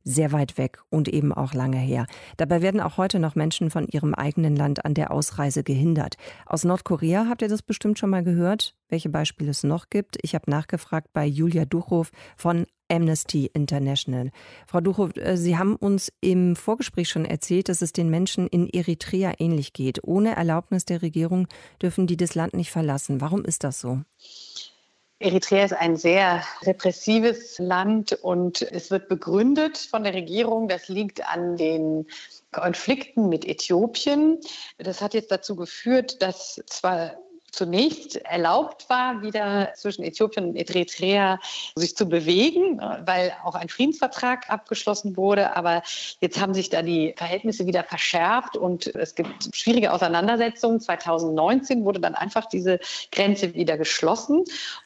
sehr 0.04 0.32
weit 0.32 0.58
weg 0.58 0.78
und 0.90 1.08
eben 1.08 1.32
auch 1.32 1.54
lange 1.54 1.78
her. 1.78 2.06
Dabei 2.36 2.62
werden 2.62 2.80
auch 2.80 2.98
heute 2.98 3.18
noch 3.18 3.34
Menschen 3.34 3.70
von 3.70 3.86
ihrem 3.88 4.14
eigenen 4.14 4.54
Land 4.54 4.84
an 4.84 4.94
der 4.94 5.10
Ausreise 5.10 5.64
gehindert. 5.64 6.16
Aus 6.46 6.64
Nordkorea 6.64 7.26
habt 7.28 7.42
ihr 7.42 7.48
das 7.48 7.62
bestimmt 7.62 7.98
schon 7.98 8.10
mal 8.10 8.22
gehört, 8.22 8.74
welche 8.88 9.08
Beispiele 9.08 9.50
es 9.50 9.64
noch 9.64 9.90
gibt. 9.90 10.18
Ich 10.22 10.34
habe 10.34 10.50
nachgefragt 10.50 11.12
bei 11.12 11.24
Julia 11.26 11.64
Duchow 11.64 12.10
von 12.36 12.66
Amnesty 12.88 13.50
International. 13.54 14.30
Frau 14.66 14.80
Duchow, 14.80 15.16
äh, 15.16 15.36
Sie 15.36 15.56
haben 15.56 15.76
uns 15.76 16.12
im 16.20 16.54
Vorgespräch 16.54 17.08
schon 17.08 17.24
erzählt, 17.24 17.68
dass 17.68 17.82
es 17.82 17.92
den 17.92 18.10
Menschen 18.10 18.46
in 18.46 18.68
Eritrea 18.68 19.32
ähnlich 19.38 19.72
geht. 19.72 20.04
Ohne 20.04 20.36
Erlaubnis 20.36 20.84
der 20.84 21.02
Regierung 21.02 21.48
dürfen 21.80 22.06
die 22.06 22.16
das 22.16 22.34
Land 22.34 22.54
nicht 22.54 22.70
verlassen. 22.70 23.20
Warum 23.20 23.44
ist 23.44 23.64
das 23.64 23.80
so? 23.80 24.02
Eritrea 25.24 25.64
ist 25.64 25.72
ein 25.72 25.96
sehr 25.96 26.44
repressives 26.64 27.58
Land 27.58 28.12
und 28.12 28.60
es 28.60 28.90
wird 28.90 29.08
begründet 29.08 29.78
von 29.78 30.04
der 30.04 30.12
Regierung. 30.12 30.68
Das 30.68 30.88
liegt 30.88 31.26
an 31.26 31.56
den 31.56 32.06
Konflikten 32.52 33.30
mit 33.30 33.46
Äthiopien. 33.46 34.38
Das 34.76 35.00
hat 35.00 35.14
jetzt 35.14 35.30
dazu 35.30 35.56
geführt, 35.56 36.20
dass 36.20 36.62
zwar 36.66 37.16
zunächst 37.54 38.16
erlaubt 38.16 38.88
war, 38.88 39.22
wieder 39.22 39.72
zwischen 39.74 40.04
Äthiopien 40.04 40.46
und 40.46 40.56
Eritrea 40.56 41.38
sich 41.74 41.96
zu 41.96 42.08
bewegen, 42.08 42.80
weil 43.04 43.32
auch 43.44 43.54
ein 43.54 43.68
Friedensvertrag 43.68 44.50
abgeschlossen 44.50 45.16
wurde. 45.16 45.56
Aber 45.56 45.82
jetzt 46.20 46.40
haben 46.40 46.54
sich 46.54 46.70
da 46.70 46.82
die 46.82 47.14
Verhältnisse 47.16 47.66
wieder 47.66 47.84
verschärft 47.84 48.56
und 48.56 48.86
es 48.94 49.14
gibt 49.14 49.54
schwierige 49.54 49.92
Auseinandersetzungen. 49.92 50.80
2019 50.80 51.84
wurde 51.84 52.00
dann 52.00 52.14
einfach 52.14 52.46
diese 52.46 52.80
Grenze 53.12 53.54
wieder 53.54 53.78
geschlossen 53.78 54.44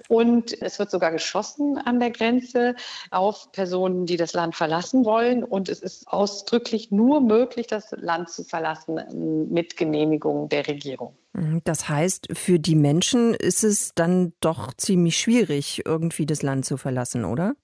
und 0.08 0.60
es 0.62 0.78
wird 0.78 0.90
sogar 0.90 1.10
geschossen 1.10 1.78
an 1.78 2.00
der 2.00 2.10
Grenze 2.10 2.74
auf 3.10 3.50
Personen, 3.52 4.06
die 4.06 4.16
das 4.16 4.32
Land 4.32 4.56
verlassen 4.56 5.04
wollen. 5.04 5.44
Und 5.44 5.68
es 5.68 5.80
ist 5.80 6.08
ausdrücklich 6.08 6.90
nur 6.90 7.20
möglich, 7.20 7.66
das 7.66 7.92
Land 7.92 8.30
zu 8.30 8.44
verlassen 8.44 9.48
mit 9.50 9.76
Genehmigung 9.76 10.48
der 10.48 10.66
Regierung. 10.66 11.16
Mhm, 11.32 11.62
das 11.64 11.88
heißt, 11.88 12.28
für 12.32 12.58
die 12.58 12.74
Menschen 12.74 13.34
ist 13.34 13.64
es 13.64 13.92
dann 13.94 14.32
doch 14.40 14.74
ziemlich 14.74 15.18
schwierig, 15.18 15.82
irgendwie 15.84 16.26
das 16.26 16.42
Land 16.42 16.64
zu 16.64 16.76
verlassen, 16.76 17.24
oder? 17.24 17.54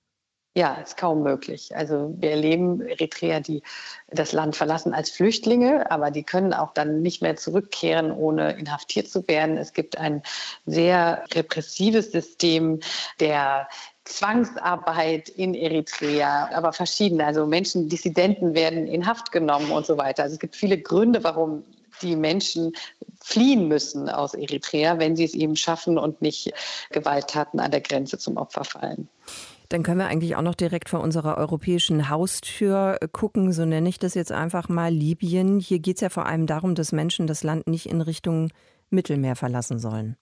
Ja, 0.57 0.74
ist 0.74 0.96
kaum 0.96 1.24
möglich. 1.24 1.74
Also 1.74 2.14
wir 2.18 2.31
erleben 2.31 2.81
Eritreer, 2.81 3.40
die 3.40 3.62
das 4.07 4.31
Land 4.31 4.55
verlassen 4.55 4.94
als 4.94 5.11
Flüchtlinge, 5.11 5.90
aber 5.90 6.12
die 6.12 6.22
können 6.22 6.55
auch 6.55 6.72
dann 6.72 7.03
nicht 7.03 7.22
mehr 7.22 7.35
zurückkehren, 7.35 8.12
ohne 8.12 8.53
inhaftiert 8.53 9.09
zu 9.09 9.27
werden. 9.27 9.57
Es 9.57 9.72
gibt 9.72 9.98
ein 9.98 10.22
sehr 10.64 11.24
repressives 11.35 12.12
System 12.12 12.79
der 13.18 13.68
Zwangsarbeit 14.05 15.29
in 15.29 15.55
Eritrea, 15.55 16.50
aber 16.53 16.72
verschiedene. 16.72 17.27
Also 17.27 17.46
Menschen, 17.46 17.88
Dissidenten 17.88 18.55
werden 18.55 18.87
in 18.87 19.07
Haft 19.09 19.33
genommen 19.33 19.72
und 19.72 19.87
so 19.87 19.98
weiter. 19.98 20.22
Also 20.22 20.35
es 20.35 20.40
gibt 20.40 20.55
viele 20.55 20.79
Gründe, 20.79 21.24
warum 21.24 21.64
die 22.00 22.14
Menschen 22.14 22.74
fliehen 23.24 23.68
müssen 23.68 24.10
aus 24.10 24.34
Eritrea, 24.34 24.98
wenn 24.98 25.16
sie 25.16 25.24
es 25.24 25.32
eben 25.32 25.56
schaffen 25.56 25.96
und 25.96 26.20
nicht 26.20 26.52
Gewalttaten 26.90 27.58
an 27.58 27.70
der 27.70 27.80
Grenze 27.80 28.18
zum 28.18 28.37
Opfer 28.37 28.64
fallen. 28.64 29.08
Dann 29.70 29.82
können 29.82 29.98
wir 29.98 30.08
eigentlich 30.08 30.37
auch 30.37 30.42
noch 30.42 30.54
direkt 30.54 30.90
vor 30.90 31.00
unserer 31.00 31.38
europäischen 31.38 32.10
Haustür 32.10 32.98
gucken, 33.12 33.52
so 33.54 33.64
nenne 33.64 33.88
ich 33.88 33.98
das 33.98 34.12
jetzt 34.12 34.30
einfach 34.30 34.68
mal 34.68 34.92
Libyen. 34.92 35.58
Hier 35.58 35.78
geht 35.78 35.96
es 35.96 36.00
ja 36.02 36.10
vor 36.10 36.26
allem 36.26 36.46
darum, 36.46 36.74
dass 36.74 36.92
Menschen 36.92 37.26
das 37.26 37.42
Land 37.42 37.66
nicht 37.66 37.87
in 37.87 38.02
Richtung 38.02 38.50
Mittelmeer 38.90 39.37
verlassen 39.37 39.78
sollen. 39.78 40.16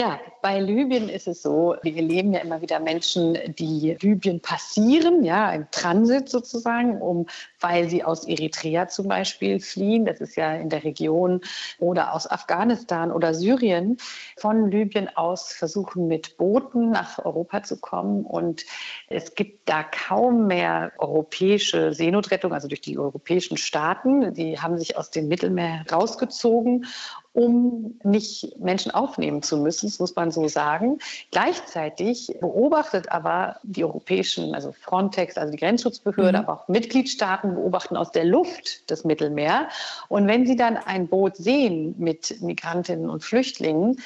Ja, 0.00 0.18
bei 0.40 0.58
Libyen 0.58 1.10
ist 1.10 1.28
es 1.28 1.42
so, 1.42 1.76
wir 1.82 1.94
erleben 1.94 2.32
ja 2.32 2.40
immer 2.40 2.62
wieder 2.62 2.80
Menschen, 2.80 3.36
die 3.58 3.98
Libyen 4.00 4.40
passieren, 4.40 5.22
ja, 5.24 5.52
im 5.52 5.70
Transit 5.72 6.30
sozusagen, 6.30 7.02
um, 7.02 7.26
weil 7.60 7.90
sie 7.90 8.02
aus 8.02 8.26
Eritrea 8.26 8.88
zum 8.88 9.08
Beispiel 9.08 9.60
fliehen, 9.60 10.06
das 10.06 10.22
ist 10.22 10.36
ja 10.36 10.54
in 10.54 10.70
der 10.70 10.84
Region, 10.84 11.42
oder 11.80 12.14
aus 12.14 12.26
Afghanistan 12.30 13.12
oder 13.12 13.34
Syrien, 13.34 13.98
von 14.38 14.70
Libyen 14.70 15.14
aus 15.14 15.52
versuchen 15.52 16.08
mit 16.08 16.38
Booten 16.38 16.92
nach 16.92 17.18
Europa 17.22 17.62
zu 17.62 17.78
kommen. 17.78 18.24
Und 18.24 18.64
es 19.08 19.34
gibt 19.34 19.68
da 19.68 19.82
kaum 19.82 20.46
mehr 20.46 20.92
europäische 20.96 21.92
Seenotrettung, 21.92 22.54
also 22.54 22.68
durch 22.68 22.80
die 22.80 22.98
europäischen 22.98 23.58
Staaten. 23.58 24.32
Die 24.32 24.58
haben 24.58 24.78
sich 24.78 24.96
aus 24.96 25.10
dem 25.10 25.28
Mittelmeer 25.28 25.84
rausgezogen 25.92 26.86
um 27.32 27.98
nicht 28.02 28.58
Menschen 28.58 28.90
aufnehmen 28.90 29.42
zu 29.42 29.56
müssen, 29.56 29.86
das 29.86 30.00
muss 30.00 30.16
man 30.16 30.30
so 30.32 30.48
sagen. 30.48 30.98
Gleichzeitig 31.30 32.36
beobachtet 32.40 33.10
aber 33.12 33.56
die 33.62 33.84
europäischen, 33.84 34.54
also 34.54 34.72
Frontex, 34.72 35.36
also 35.36 35.52
die 35.52 35.58
Grenzschutzbehörde, 35.58 36.38
mhm. 36.38 36.44
aber 36.44 36.60
auch 36.60 36.68
Mitgliedstaaten 36.68 37.54
beobachten 37.54 37.96
aus 37.96 38.10
der 38.10 38.24
Luft 38.24 38.90
das 38.90 39.04
Mittelmeer. 39.04 39.68
Und 40.08 40.26
wenn 40.26 40.46
sie 40.46 40.56
dann 40.56 40.76
ein 40.76 41.06
Boot 41.06 41.36
sehen 41.36 41.94
mit 41.98 42.40
Migrantinnen 42.40 43.08
und 43.08 43.22
Flüchtlingen, 43.22 44.00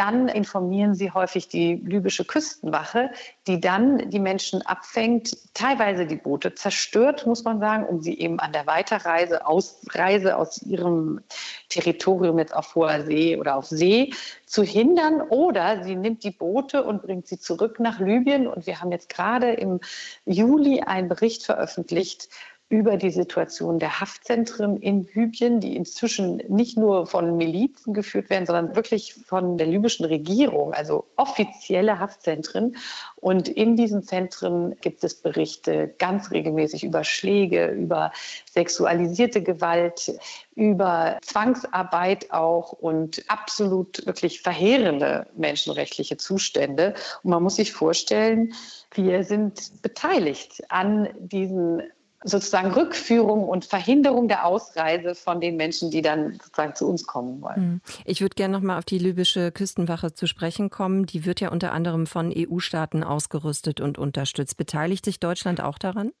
dann 0.00 0.28
informieren 0.28 0.94
sie 0.94 1.10
häufig 1.10 1.48
die 1.48 1.74
libysche 1.74 2.24
Küstenwache, 2.24 3.10
die 3.46 3.60
dann 3.60 4.08
die 4.08 4.18
Menschen 4.18 4.62
abfängt, 4.62 5.36
teilweise 5.52 6.06
die 6.06 6.16
Boote 6.16 6.54
zerstört, 6.54 7.26
muss 7.26 7.44
man 7.44 7.60
sagen, 7.60 7.84
um 7.84 8.00
sie 8.00 8.18
eben 8.18 8.40
an 8.40 8.54
der 8.54 8.66
Weiterreise, 8.66 9.46
Ausreise 9.46 10.38
aus 10.38 10.62
ihrem 10.62 11.20
Territorium 11.68 12.38
jetzt 12.38 12.56
auf 12.56 12.74
hoher 12.74 13.02
See 13.02 13.36
oder 13.36 13.56
auf 13.56 13.66
See 13.66 14.14
zu 14.46 14.62
hindern. 14.62 15.20
Oder 15.20 15.84
sie 15.84 15.96
nimmt 15.96 16.24
die 16.24 16.30
Boote 16.30 16.82
und 16.82 17.02
bringt 17.02 17.26
sie 17.26 17.38
zurück 17.38 17.78
nach 17.78 18.00
Libyen. 18.00 18.46
Und 18.46 18.66
wir 18.66 18.80
haben 18.80 18.92
jetzt 18.92 19.10
gerade 19.10 19.52
im 19.52 19.80
Juli 20.24 20.80
einen 20.80 21.10
Bericht 21.10 21.44
veröffentlicht 21.44 22.30
über 22.70 22.96
die 22.96 23.10
Situation 23.10 23.80
der 23.80 24.00
Haftzentren 24.00 24.76
in 24.76 25.08
Libyen, 25.12 25.58
die 25.58 25.74
inzwischen 25.74 26.36
nicht 26.48 26.78
nur 26.78 27.08
von 27.08 27.36
Milizen 27.36 27.92
geführt 27.92 28.30
werden, 28.30 28.46
sondern 28.46 28.76
wirklich 28.76 29.14
von 29.26 29.58
der 29.58 29.66
libyschen 29.66 30.06
Regierung, 30.06 30.72
also 30.72 31.04
offizielle 31.16 31.98
Haftzentren. 31.98 32.76
Und 33.16 33.48
in 33.48 33.74
diesen 33.74 34.04
Zentren 34.04 34.76
gibt 34.82 35.02
es 35.02 35.16
Berichte 35.16 35.92
ganz 35.98 36.30
regelmäßig 36.30 36.84
über 36.84 37.02
Schläge, 37.02 37.66
über 37.66 38.12
sexualisierte 38.48 39.42
Gewalt, 39.42 40.12
über 40.54 41.18
Zwangsarbeit 41.22 42.30
auch 42.30 42.72
und 42.72 43.24
absolut 43.26 44.06
wirklich 44.06 44.42
verheerende 44.42 45.26
menschenrechtliche 45.36 46.18
Zustände. 46.18 46.94
Und 47.24 47.30
man 47.30 47.42
muss 47.42 47.56
sich 47.56 47.72
vorstellen, 47.72 48.54
wir 48.94 49.24
sind 49.24 49.82
beteiligt 49.82 50.62
an 50.68 51.08
diesen 51.18 51.82
sozusagen 52.22 52.72
Rückführung 52.72 53.48
und 53.48 53.64
Verhinderung 53.64 54.28
der 54.28 54.44
Ausreise 54.44 55.14
von 55.14 55.40
den 55.40 55.56
Menschen, 55.56 55.90
die 55.90 56.02
dann 56.02 56.32
sozusagen 56.32 56.74
zu 56.74 56.86
uns 56.86 57.06
kommen 57.06 57.40
wollen. 57.40 57.56
Hm. 57.56 57.80
Ich 58.04 58.20
würde 58.20 58.34
gerne 58.34 58.52
noch 58.52 58.62
mal 58.62 58.78
auf 58.78 58.84
die 58.84 58.98
libysche 58.98 59.52
Küstenwache 59.52 60.12
zu 60.12 60.26
sprechen 60.26 60.70
kommen. 60.70 61.06
Die 61.06 61.24
wird 61.24 61.40
ja 61.40 61.50
unter 61.50 61.72
anderem 61.72 62.06
von 62.06 62.32
EU-Staaten 62.36 63.02
ausgerüstet 63.02 63.80
und 63.80 63.98
unterstützt. 63.98 64.56
Beteiligt 64.56 65.04
sich 65.04 65.18
Deutschland 65.18 65.62
auch 65.62 65.78
daran? 65.78 66.12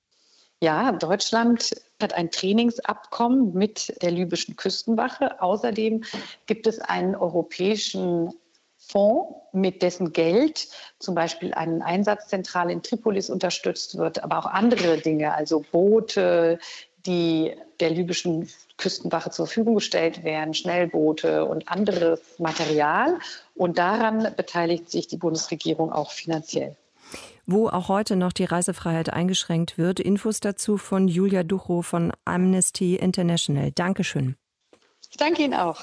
Ja, 0.62 0.92
Deutschland 0.92 1.70
hat 2.02 2.12
ein 2.12 2.30
Trainingsabkommen 2.30 3.54
mit 3.54 3.94
der 4.02 4.10
libyschen 4.10 4.56
Küstenwache. 4.56 5.40
Außerdem 5.40 6.04
gibt 6.46 6.66
es 6.66 6.80
einen 6.80 7.14
europäischen 7.14 8.30
Fonds, 8.90 9.36
mit 9.52 9.82
dessen 9.82 10.12
Geld 10.12 10.68
zum 10.98 11.14
Beispiel 11.14 11.54
eine 11.54 11.84
Einsatzzentrale 11.84 12.72
in 12.72 12.82
Tripolis 12.82 13.30
unterstützt 13.30 13.98
wird, 13.98 14.22
aber 14.22 14.38
auch 14.38 14.46
andere 14.46 14.98
Dinge, 14.98 15.34
also 15.34 15.64
Boote, 15.72 16.58
die 17.06 17.52
der 17.80 17.90
libyschen 17.90 18.48
Küstenwache 18.76 19.30
zur 19.30 19.46
Verfügung 19.46 19.76
gestellt 19.76 20.22
werden, 20.22 20.54
Schnellboote 20.54 21.44
und 21.44 21.68
anderes 21.68 22.20
Material. 22.38 23.18
Und 23.54 23.78
daran 23.78 24.32
beteiligt 24.36 24.90
sich 24.90 25.06
die 25.06 25.16
Bundesregierung 25.16 25.92
auch 25.92 26.10
finanziell. 26.10 26.76
Wo 27.46 27.68
auch 27.68 27.88
heute 27.88 28.16
noch 28.16 28.32
die 28.32 28.44
Reisefreiheit 28.44 29.12
eingeschränkt 29.12 29.78
wird. 29.78 29.98
Infos 29.98 30.40
dazu 30.40 30.76
von 30.76 31.08
Julia 31.08 31.42
Ducho 31.42 31.82
von 31.82 32.12
Amnesty 32.24 32.96
International. 32.96 33.72
Dankeschön. 33.72 34.36
Ich 35.10 35.16
danke 35.16 35.42
Ihnen 35.42 35.54
auch. 35.54 35.80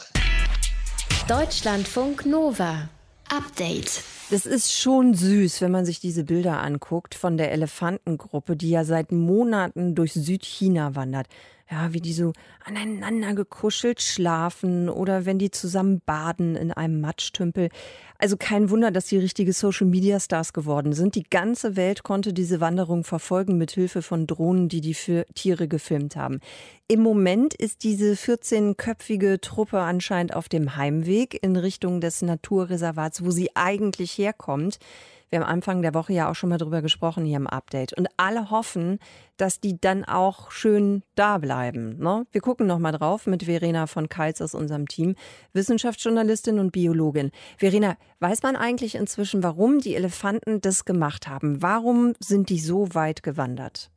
Deutschlandfunk 1.28 2.26
Nova. 2.26 2.90
Update. 3.30 4.04
Das 4.30 4.46
ist 4.46 4.74
schon 4.74 5.14
süß, 5.14 5.62
wenn 5.62 5.72
man 5.72 5.86
sich 5.86 6.00
diese 6.00 6.24
Bilder 6.24 6.62
anguckt 6.62 7.16
von 7.16 7.38
der 7.38 7.52
Elefantengruppe, 7.52 8.56
die 8.56 8.70
ja 8.70 8.84
seit 8.84 9.12
Monaten 9.12 9.96
durch 9.96 10.14
Südchina 10.14 10.96
wandert 10.96 11.28
ja, 11.70 11.94
wie 11.94 12.00
die 12.00 12.14
so 12.14 12.34
aneinander 12.64 13.34
gekuschelt 13.34 14.02
schlafen 14.02 14.90
oder 14.90 15.26
wenn 15.26 15.38
die 15.38 15.52
zusammen 15.52 16.02
baden 16.06 16.56
in 16.56 16.72
einem 16.72 17.02
Matschtümpel. 17.02 17.70
Also 18.18 18.38
kein 18.38 18.70
Wunder, 18.70 18.90
dass 18.90 19.06
die 19.06 19.18
richtige 19.18 19.54
Social 19.54 19.86
Media 19.86 20.20
Stars 20.20 20.54
geworden 20.54 20.94
sind. 20.94 21.16
Die 21.16 21.24
ganze 21.30 21.76
Welt 21.76 22.04
konnte 22.04 22.34
diese 22.34 22.62
Wanderung 22.62 23.04
verfolgen 23.04 23.58
mit 23.58 23.72
Hilfe 23.72 24.02
von 24.02 24.28
Drohnen, 24.28 24.70
die 24.70 24.82
die 24.82 24.94
für 24.94 25.26
Tiere 25.36 25.68
gefilmt 25.68 26.16
haben. 26.16 26.40
Im 26.88 27.02
Moment 27.02 27.54
ist 27.54 27.84
diese 27.84 28.14
14-köpfige 28.14 29.42
Truppe 29.42 29.80
anscheinend 29.80 30.36
auf 30.36 30.48
dem 30.50 30.78
Heimweg 30.78 31.38
in 31.44 31.58
Richtung 31.58 32.00
des 32.00 32.22
Naturreservats, 32.22 33.26
wo 33.26 33.32
sie 33.32 33.56
eigentlich 33.56 34.18
herkommt. 34.18 34.80
Wir 35.30 35.40
haben 35.40 35.48
Anfang 35.48 35.82
der 35.82 35.94
Woche 35.94 36.14
ja 36.14 36.30
auch 36.30 36.36
schon 36.36 36.50
mal 36.50 36.58
drüber 36.58 36.82
gesprochen 36.82 37.26
hier 37.26 37.38
im 37.38 37.48
Update. 37.48 37.94
Und 37.94 38.08
alle 38.18 38.50
hoffen, 38.50 39.00
dass 39.36 39.60
die 39.60 39.80
dann 39.80 40.06
auch 40.06 40.52
schön 40.52 41.04
da 41.16 41.38
bleiben. 41.38 41.98
Ne? 42.00 42.26
Wir 42.32 42.42
gucken 42.42 42.68
noch 42.68 42.80
mal 42.80 42.92
drauf 42.92 43.28
mit 43.28 43.44
Verena 43.44 43.88
von 43.88 44.10
Keils 44.10 44.42
aus 44.42 44.56
unserem 44.56 44.88
Team, 44.88 45.16
Wissenschaftsjournalistin 45.54 46.60
und 46.60 46.72
Biologin. 46.72 47.32
Verena, 47.58 47.98
weiß 48.20 48.44
man 48.44 48.56
eigentlich 48.56 48.96
inzwischen, 48.96 49.44
warum 49.44 49.80
die 49.80 49.96
Elefanten 49.96 50.62
das 50.62 50.86
gemacht 50.86 51.28
haben? 51.28 51.62
Warum 51.62 52.14
sind 52.20 52.50
die 52.50 52.60
so 52.60 52.94
weit 52.94 53.24
gewandert? 53.24 53.92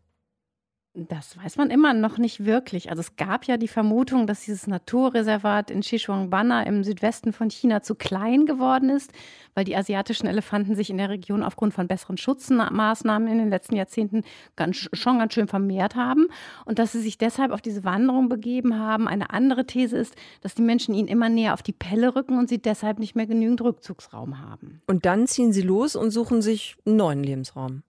Das 0.93 1.37
weiß 1.37 1.57
man 1.57 1.71
immer 1.71 1.95
noch 1.95 2.19
nicht 2.19 2.45
wirklich. 2.45 2.91
Also 2.91 2.99
es 2.99 3.15
gab 3.15 3.45
ja 3.45 3.57
die 3.57 3.69
Vermutung, 3.69 4.27
dass 4.27 4.45
dieses 4.45 4.67
Naturreservat 4.67 5.71
in 5.71 5.83
Xishuangbanna 5.83 6.65
im 6.65 6.83
Südwesten 6.83 7.33
von 7.33 7.49
China 7.49 7.81
zu 7.81 7.95
klein 7.95 8.45
geworden 8.45 8.91
ist, 8.91 9.13
weil 9.55 9.63
die 9.63 9.77
asiatischen 9.77 10.27
Elefanten 10.27 10.75
sich 10.75 10.91
in 10.91 10.99
der 10.99 11.09
Region 11.09 11.45
aufgrund 11.45 11.75
von 11.75 11.87
besseren 11.87 12.17
Schutzmaßnahmen 12.17 13.29
in 13.29 13.39
den 13.39 13.51
letzten 13.51 13.77
Jahrzehnten 13.77 14.25
ganz, 14.57 14.89
schon 14.93 15.21
ganz 15.21 15.33
schön 15.33 15.47
vermehrt 15.47 15.95
haben 15.95 16.27
und 16.65 16.81
dass 16.81 16.91
sie 16.91 17.01
sich 17.01 17.19
deshalb 17.19 17.53
auf 17.53 17.63
diese 17.63 17.85
Wanderung 17.85 18.29
begeben 18.29 18.77
haben. 18.77 19.07
Eine 19.07 19.31
andere 19.31 19.67
These 19.67 19.97
ist, 19.97 20.17
dass 20.41 20.57
die 20.57 20.63
Menschen 20.63 20.93
ihnen 20.93 21.07
immer 21.07 21.29
näher 21.29 21.55
auf 21.55 21.63
die 21.63 21.73
Pelle 21.73 22.17
rücken 22.17 22.37
und 22.37 22.49
sie 22.49 22.61
deshalb 22.61 22.99
nicht 22.99 23.15
mehr 23.15 23.29
genügend 23.29 23.63
Rückzugsraum 23.63 24.41
haben. 24.41 24.81
Und 24.89 25.07
dann 25.07 25.29
ziehen 25.29 25.53
sie 25.53 25.63
los 25.63 25.95
und 25.95 26.11
suchen 26.11 26.43
sich 26.43 26.75
einen 26.85 26.97
neuen 26.97 27.23
Lebensraum. 27.23 27.85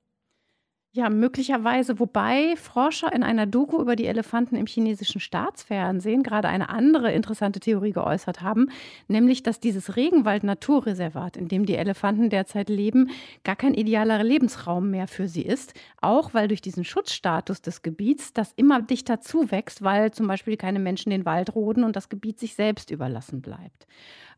Ja, 0.94 1.10
möglicherweise, 1.10 2.00
wobei 2.02 2.58
Forscher 2.58 3.14
in 3.14 3.24
einer 3.24 3.46
Doku 3.46 3.80
über 3.80 3.96
die 3.96 4.08
Elefanten 4.08 4.58
im 4.58 4.66
chinesischen 4.66 5.22
Staatsfernsehen 5.22 6.22
gerade 6.22 6.50
eine 6.50 6.68
andere 6.68 7.14
interessante 7.14 7.62
Theorie 7.62 7.94
geäußert 7.94 8.42
haben, 8.42 8.68
nämlich 9.08 9.42
dass 9.42 9.62
dieses 9.62 9.96
Regenwald-Naturreservat, 9.96 11.38
in 11.38 11.48
dem 11.48 11.66
die 11.66 11.76
Elefanten 11.76 12.30
derzeit 12.30 12.68
leben, 12.68 13.10
gar 13.46 13.56
kein 13.56 13.74
idealer 13.74 14.22
Lebensraum 14.22 14.90
mehr 14.90 15.08
für 15.08 15.30
sie 15.30 15.44
ist, 15.44 15.74
auch 16.02 16.34
weil 16.34 16.50
durch 16.50 16.62
diesen 16.62 16.84
Schutzstatus 16.84 17.62
des 17.62 17.84
Gebiets 17.84 18.34
das 18.34 18.52
immer 18.58 18.82
dichter 18.82 19.22
zuwächst, 19.22 19.84
weil 19.84 20.12
zum 20.12 20.28
Beispiel 20.28 20.58
keine 20.58 20.80
Menschen 20.80 21.10
den 21.12 21.24
Wald 21.24 21.56
roden 21.56 21.86
und 21.86 21.96
das 21.96 22.10
Gebiet 22.10 22.38
sich 22.38 22.54
selbst 22.56 22.92
überlassen 22.92 23.42
bleibt. 23.42 23.88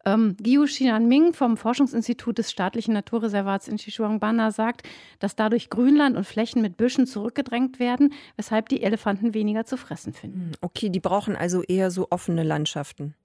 Ähm, 0.05 0.35
Guiu 0.41 0.65
Xianming 0.65 1.33
vom 1.33 1.57
Forschungsinstitut 1.57 2.37
des 2.37 2.51
staatlichen 2.51 2.93
Naturreservats 2.93 3.67
in 3.67 3.77
Xishuangbanna 3.77 4.51
sagt, 4.51 4.87
dass 5.19 5.35
dadurch 5.35 5.69
Grünland 5.69 6.17
und 6.17 6.25
Flächen 6.25 6.61
mit 6.61 6.77
Büschen 6.77 7.05
zurückgedrängt 7.05 7.79
werden, 7.79 8.13
weshalb 8.35 8.69
die 8.69 8.83
Elefanten 8.83 9.33
weniger 9.33 9.65
zu 9.65 9.77
fressen 9.77 10.13
finden. 10.13 10.39
Hm, 10.39 10.51
okay, 10.61 10.89
die 10.89 10.99
brauchen 10.99 11.35
also 11.35 11.61
eher 11.63 11.91
so 11.91 12.07
offene 12.09 12.43
Landschaften. 12.43 13.15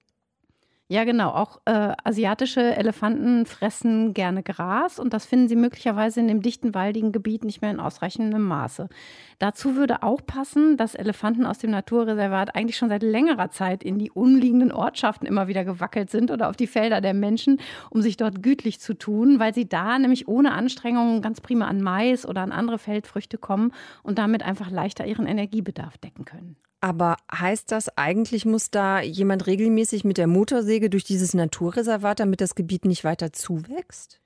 Ja, 0.91 1.03
genau. 1.03 1.29
Auch 1.29 1.61
äh, 1.65 1.93
asiatische 2.03 2.75
Elefanten 2.75 3.45
fressen 3.45 4.15
gerne 4.15 4.41
Gras 4.41 4.97
und 4.97 5.13
das 5.13 5.27
finden 5.27 5.47
sie 5.47 5.55
möglicherweise 5.55 6.19
in 6.19 6.27
dem 6.27 6.41
dichten, 6.41 6.73
waldigen 6.73 7.11
Gebiet 7.11 7.43
nicht 7.43 7.61
mehr 7.61 7.69
in 7.69 7.79
ausreichendem 7.79 8.41
Maße. 8.41 8.89
Dazu 9.37 9.75
würde 9.75 10.01
auch 10.01 10.25
passen, 10.25 10.77
dass 10.77 10.95
Elefanten 10.95 11.45
aus 11.45 11.59
dem 11.59 11.69
Naturreservat 11.69 12.55
eigentlich 12.55 12.75
schon 12.75 12.89
seit 12.89 13.03
längerer 13.03 13.51
Zeit 13.51 13.83
in 13.83 13.99
die 13.99 14.09
umliegenden 14.09 14.71
Ortschaften 14.71 15.27
immer 15.27 15.47
wieder 15.47 15.63
gewackelt 15.63 16.09
sind 16.09 16.31
oder 16.31 16.49
auf 16.49 16.55
die 16.55 16.65
Felder 16.65 17.01
der 17.01 17.13
Menschen, 17.13 17.61
um 17.91 18.01
sich 18.01 18.17
dort 18.17 18.41
gütlich 18.41 18.79
zu 18.79 18.95
tun, 18.95 19.39
weil 19.39 19.53
sie 19.53 19.69
da 19.69 19.99
nämlich 19.99 20.27
ohne 20.27 20.53
Anstrengungen 20.53 21.21
ganz 21.21 21.39
prima 21.39 21.67
an 21.67 21.83
Mais 21.83 22.25
oder 22.25 22.41
an 22.41 22.51
andere 22.51 22.79
Feldfrüchte 22.79 23.37
kommen 23.37 23.73
und 24.01 24.17
damit 24.17 24.41
einfach 24.41 24.71
leichter 24.71 25.05
ihren 25.05 25.27
Energiebedarf 25.27 25.99
decken 25.99 26.25
können. 26.25 26.55
Aber 26.81 27.17
heißt 27.31 27.71
das, 27.71 27.97
eigentlich 27.97 28.45
muss 28.45 28.71
da 28.71 29.01
jemand 29.01 29.47
regelmäßig 29.47 30.05
mit 30.05 30.17
der 30.17 30.27
Motorsäge 30.27 30.89
durch 30.89 31.03
dieses 31.03 31.33
Naturreservat, 31.33 32.19
damit 32.21 32.39
das 32.41 32.55
Gebiet 32.55 32.85
nicht 32.85 33.03
weiter 33.03 33.33
zuwächst? 33.33 34.21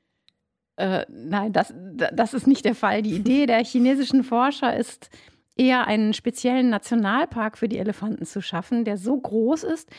Äh, 0.75 1.05
nein, 1.09 1.51
das, 1.53 1.73
das 2.13 2.33
ist 2.33 2.47
nicht 2.47 2.65
der 2.65 2.75
Fall. 2.75 3.01
Die 3.01 3.15
Idee 3.15 3.45
der 3.45 3.63
chinesischen 3.63 4.23
Forscher 4.23 4.75
ist, 4.75 5.09
eher 5.55 5.87
einen 5.87 6.13
speziellen 6.13 6.69
Nationalpark 6.69 7.57
für 7.57 7.69
die 7.69 7.77
Elefanten 7.77 8.25
zu 8.25 8.41
schaffen, 8.41 8.85
der 8.85 8.97
so 8.97 9.19
groß 9.19 9.63
ist, 9.63 9.89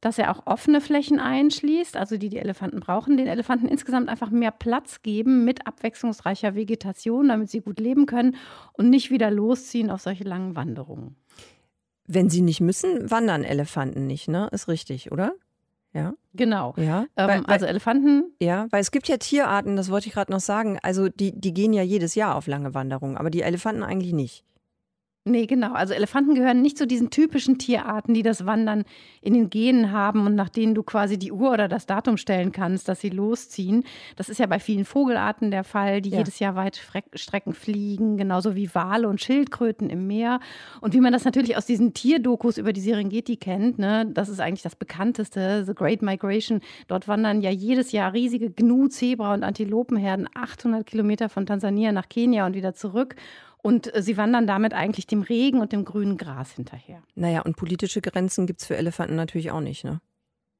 dass 0.00 0.18
er 0.18 0.32
auch 0.32 0.46
offene 0.46 0.80
Flächen 0.80 1.20
einschließt, 1.20 1.96
also 1.96 2.16
die 2.16 2.28
die 2.28 2.38
Elefanten 2.38 2.80
brauchen, 2.80 3.16
den 3.16 3.28
Elefanten 3.28 3.68
insgesamt 3.68 4.08
einfach 4.08 4.30
mehr 4.30 4.50
Platz 4.50 5.02
geben 5.02 5.44
mit 5.44 5.66
abwechslungsreicher 5.66 6.56
Vegetation, 6.56 7.28
damit 7.28 7.50
sie 7.50 7.60
gut 7.60 7.78
leben 7.78 8.06
können 8.06 8.36
und 8.72 8.90
nicht 8.90 9.10
wieder 9.10 9.30
losziehen 9.30 9.90
auf 9.90 10.00
solche 10.00 10.24
langen 10.24 10.56
Wanderungen. 10.56 11.16
Wenn 12.14 12.28
sie 12.30 12.42
nicht 12.42 12.60
müssen, 12.60 13.10
wandern 13.10 13.44
Elefanten 13.44 14.06
nicht, 14.06 14.28
ne? 14.28 14.48
Ist 14.52 14.68
richtig, 14.68 15.12
oder? 15.12 15.32
Ja. 15.94 16.14
Genau. 16.34 16.74
Ja. 16.76 17.06
Ähm, 17.16 17.28
weil, 17.28 17.46
also 17.46 17.66
Elefanten. 17.66 18.32
Ja, 18.40 18.66
weil 18.70 18.80
es 18.80 18.90
gibt 18.90 19.08
ja 19.08 19.18
Tierarten, 19.18 19.76
das 19.76 19.90
wollte 19.90 20.08
ich 20.08 20.14
gerade 20.14 20.32
noch 20.32 20.40
sagen, 20.40 20.78
also 20.82 21.08
die, 21.08 21.38
die 21.38 21.52
gehen 21.52 21.72
ja 21.72 21.82
jedes 21.82 22.14
Jahr 22.14 22.34
auf 22.34 22.46
lange 22.46 22.74
Wanderungen, 22.74 23.16
aber 23.16 23.30
die 23.30 23.42
Elefanten 23.42 23.82
eigentlich 23.82 24.12
nicht. 24.12 24.44
Nee, 25.24 25.46
genau. 25.46 25.72
Also 25.72 25.94
Elefanten 25.94 26.34
gehören 26.34 26.62
nicht 26.62 26.76
zu 26.76 26.84
diesen 26.84 27.10
typischen 27.10 27.56
Tierarten, 27.56 28.12
die 28.12 28.24
das 28.24 28.44
Wandern 28.44 28.82
in 29.20 29.34
den 29.34 29.50
Genen 29.50 29.92
haben 29.92 30.26
und 30.26 30.34
nach 30.34 30.48
denen 30.48 30.74
du 30.74 30.82
quasi 30.82 31.16
die 31.16 31.30
Uhr 31.30 31.52
oder 31.52 31.68
das 31.68 31.86
Datum 31.86 32.16
stellen 32.16 32.50
kannst, 32.50 32.88
dass 32.88 33.00
sie 33.00 33.10
losziehen. 33.10 33.84
Das 34.16 34.28
ist 34.28 34.38
ja 34.38 34.46
bei 34.46 34.58
vielen 34.58 34.84
Vogelarten 34.84 35.52
der 35.52 35.62
Fall, 35.62 36.02
die 36.02 36.10
ja. 36.10 36.18
jedes 36.18 36.40
Jahr 36.40 36.56
weit 36.56 36.80
Strecken 37.14 37.54
fliegen, 37.54 38.16
genauso 38.16 38.56
wie 38.56 38.74
Wale 38.74 39.08
und 39.08 39.20
Schildkröten 39.20 39.90
im 39.90 40.08
Meer. 40.08 40.40
Und 40.80 40.92
wie 40.92 41.00
man 41.00 41.12
das 41.12 41.24
natürlich 41.24 41.56
aus 41.56 41.66
diesen 41.66 41.94
Tierdokus 41.94 42.58
über 42.58 42.72
die 42.72 42.80
Serengeti 42.80 43.36
kennt, 43.36 43.78
ne, 43.78 44.04
das 44.12 44.28
ist 44.28 44.40
eigentlich 44.40 44.62
das 44.62 44.74
bekannteste, 44.74 45.64
The 45.64 45.74
Great 45.74 46.02
Migration. 46.02 46.60
Dort 46.88 47.06
wandern 47.06 47.42
ja 47.42 47.50
jedes 47.50 47.92
Jahr 47.92 48.12
riesige 48.12 48.50
Gnu, 48.50 48.88
Zebra 48.88 49.34
und 49.34 49.44
Antilopenherden 49.44 50.28
800 50.34 50.84
Kilometer 50.84 51.28
von 51.28 51.46
Tansania 51.46 51.92
nach 51.92 52.08
Kenia 52.08 52.44
und 52.44 52.54
wieder 52.54 52.74
zurück. 52.74 53.14
Und 53.62 53.94
äh, 53.94 54.02
sie 54.02 54.16
wandern 54.16 54.46
damit 54.46 54.74
eigentlich 54.74 55.06
dem 55.06 55.22
Regen 55.22 55.60
und 55.60 55.72
dem 55.72 55.84
grünen 55.84 56.18
Gras 56.18 56.52
hinterher. 56.52 57.02
Naja, 57.14 57.42
und 57.42 57.56
politische 57.56 58.00
Grenzen 58.00 58.46
gibt 58.46 58.60
es 58.60 58.66
für 58.66 58.76
Elefanten 58.76 59.16
natürlich 59.16 59.50
auch 59.50 59.60
nicht, 59.60 59.84
ne? 59.84 60.00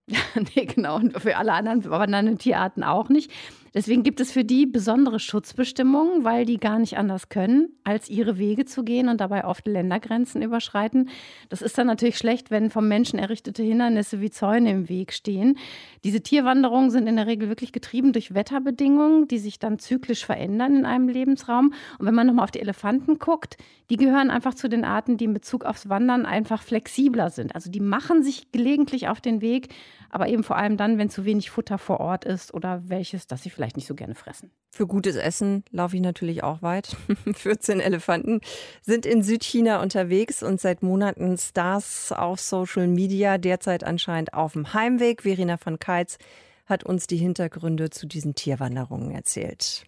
Nee, 0.54 0.66
genau. 0.66 0.96
Und 0.96 1.20
für 1.20 1.36
alle 1.36 1.52
anderen 1.52 1.88
wandernden 1.88 2.38
Tierarten 2.38 2.82
auch 2.82 3.08
nicht. 3.08 3.30
Deswegen 3.74 4.02
gibt 4.02 4.20
es 4.20 4.30
für 4.30 4.44
die 4.44 4.66
besondere 4.66 5.18
Schutzbestimmungen, 5.18 6.24
weil 6.24 6.44
die 6.44 6.58
gar 6.58 6.78
nicht 6.78 6.98
anders 6.98 7.30
können, 7.30 7.70
als 7.84 8.10
ihre 8.10 8.36
Wege 8.36 8.66
zu 8.66 8.84
gehen 8.84 9.08
und 9.08 9.20
dabei 9.20 9.46
oft 9.46 9.66
Ländergrenzen 9.66 10.42
überschreiten. 10.42 11.08
Das 11.48 11.62
ist 11.62 11.78
dann 11.78 11.86
natürlich 11.86 12.18
schlecht, 12.18 12.50
wenn 12.50 12.68
vom 12.68 12.86
Menschen 12.86 13.18
errichtete 13.18 13.62
Hindernisse 13.62 14.20
wie 14.20 14.30
Zäune 14.30 14.70
im 14.70 14.88
Weg 14.88 15.12
stehen. 15.12 15.56
Diese 16.04 16.20
Tierwanderungen 16.20 16.90
sind 16.90 17.06
in 17.06 17.16
der 17.16 17.26
Regel 17.26 17.48
wirklich 17.48 17.72
getrieben 17.72 18.12
durch 18.12 18.34
Wetterbedingungen, 18.34 19.26
die 19.26 19.38
sich 19.38 19.58
dann 19.58 19.78
zyklisch 19.78 20.26
verändern 20.26 20.76
in 20.76 20.84
einem 20.84 21.08
Lebensraum. 21.08 21.72
Und 21.98 22.06
wenn 22.06 22.14
man 22.14 22.26
nochmal 22.26 22.44
auf 22.44 22.50
die 22.50 22.60
Elefanten 22.60 23.18
guckt, 23.18 23.56
die 23.88 23.96
gehören 23.96 24.30
einfach 24.30 24.54
zu 24.54 24.68
den 24.68 24.84
Arten, 24.84 25.16
die 25.16 25.24
in 25.24 25.34
Bezug 25.34 25.64
aufs 25.64 25.88
Wandern 25.88 26.26
einfach 26.26 26.62
flexibler 26.62 27.30
sind. 27.30 27.54
Also 27.54 27.70
die 27.70 27.80
machen 27.80 28.22
sich 28.22 28.50
gelegentlich 28.52 29.08
auf 29.08 29.20
den 29.20 29.40
Weg, 29.40 29.68
aber 30.10 30.28
eben 30.28 30.44
vor 30.44 30.56
allem 30.56 30.76
dann, 30.76 30.98
wenn 30.98 31.10
zu 31.10 31.24
wenig 31.24 31.50
Futter 31.50 31.78
vor 31.78 32.00
Ort 32.00 32.24
ist 32.24 32.52
oder 32.54 32.82
welches, 32.86 33.26
das 33.26 33.42
sie 33.42 33.50
vielleicht 33.50 33.61
nicht 33.76 33.86
so 33.86 33.94
gerne 33.94 34.14
fressen. 34.14 34.50
Für 34.70 34.86
gutes 34.86 35.16
Essen 35.16 35.64
laufe 35.70 35.96
ich 35.96 36.02
natürlich 36.02 36.42
auch 36.42 36.62
weit. 36.62 36.96
14 37.34 37.80
Elefanten 37.80 38.40
sind 38.82 39.06
in 39.06 39.22
Südchina 39.22 39.80
unterwegs 39.80 40.42
und 40.42 40.60
seit 40.60 40.82
Monaten 40.82 41.38
Stars 41.38 42.12
auf 42.12 42.40
Social 42.40 42.88
Media, 42.88 43.38
derzeit 43.38 43.84
anscheinend 43.84 44.34
auf 44.34 44.52
dem 44.52 44.74
Heimweg. 44.74 45.22
Verena 45.22 45.56
von 45.56 45.78
Keitz 45.78 46.18
hat 46.66 46.84
uns 46.84 47.06
die 47.06 47.16
Hintergründe 47.16 47.90
zu 47.90 48.06
diesen 48.06 48.34
Tierwanderungen 48.34 49.10
erzählt. 49.10 49.84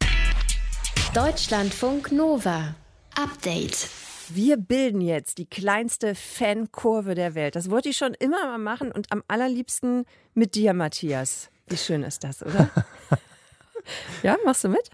Deutschlandfunk 1.14 2.12
Nova. 2.12 2.74
Update. 3.16 3.88
Wir 4.30 4.56
bilden 4.56 5.00
jetzt 5.00 5.38
die 5.38 5.46
kleinste 5.46 6.14
Fankurve 6.14 7.14
der 7.14 7.34
Welt. 7.34 7.56
Das 7.56 7.70
wollte 7.70 7.90
ich 7.90 7.96
schon 7.96 8.14
immer 8.14 8.46
mal 8.46 8.58
machen 8.58 8.90
und 8.90 9.12
am 9.12 9.22
allerliebsten 9.28 10.06
mit 10.32 10.54
dir, 10.54 10.72
Matthias. 10.72 11.50
Wie 11.68 11.76
schön 11.76 12.02
ist 12.02 12.24
das, 12.24 12.42
oder? 12.42 12.70
ja, 14.22 14.36
machst 14.44 14.64
du 14.64 14.68
mit? 14.68 14.90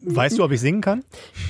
Weißt 0.00 0.38
du, 0.38 0.44
ob 0.44 0.52
ich 0.52 0.60
singen 0.60 0.80
kann? 0.80 1.04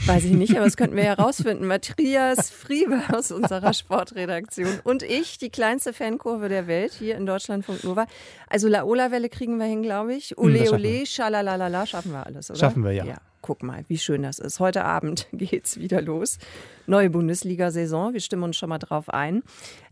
Weiß 0.06 0.24
ich 0.24 0.32
nicht, 0.32 0.54
aber 0.56 0.64
das 0.64 0.76
könnten 0.76 0.96
wir 0.96 1.04
ja 1.04 1.14
rausfinden. 1.14 1.66
Matthias 1.66 2.50
Friebe 2.50 3.02
aus 3.12 3.30
unserer 3.30 3.72
Sportredaktion 3.72 4.80
und 4.84 5.02
ich, 5.02 5.38
die 5.38 5.50
kleinste 5.50 5.92
Fankurve 5.92 6.48
der 6.48 6.66
Welt 6.66 6.92
hier 6.92 7.16
in 7.16 7.26
Deutschlandfunk 7.26 7.84
Nova. 7.84 8.06
Also 8.48 8.68
Laola-Welle 8.68 9.28
kriegen 9.28 9.58
wir 9.58 9.66
hin, 9.66 9.82
glaube 9.82 10.14
ich. 10.14 10.30
Hm, 10.30 10.44
ole, 10.44 10.70
ole, 10.70 11.06
schalalalala, 11.06 11.86
schaffen 11.86 12.12
wir 12.12 12.26
alles, 12.26 12.50
oder? 12.50 12.58
Schaffen 12.58 12.84
wir, 12.84 12.92
ja. 12.92 13.04
ja. 13.04 13.16
Guck 13.42 13.64
mal, 13.64 13.84
wie 13.88 13.98
schön 13.98 14.22
das 14.22 14.38
ist. 14.38 14.60
Heute 14.60 14.84
Abend 14.84 15.26
geht's 15.32 15.76
wieder 15.76 16.00
los. 16.00 16.38
Neue 16.86 17.10
Bundesliga-Saison. 17.10 18.12
Wir 18.12 18.20
stimmen 18.20 18.44
uns 18.44 18.56
schon 18.56 18.68
mal 18.68 18.78
drauf 18.78 19.08
ein. 19.08 19.42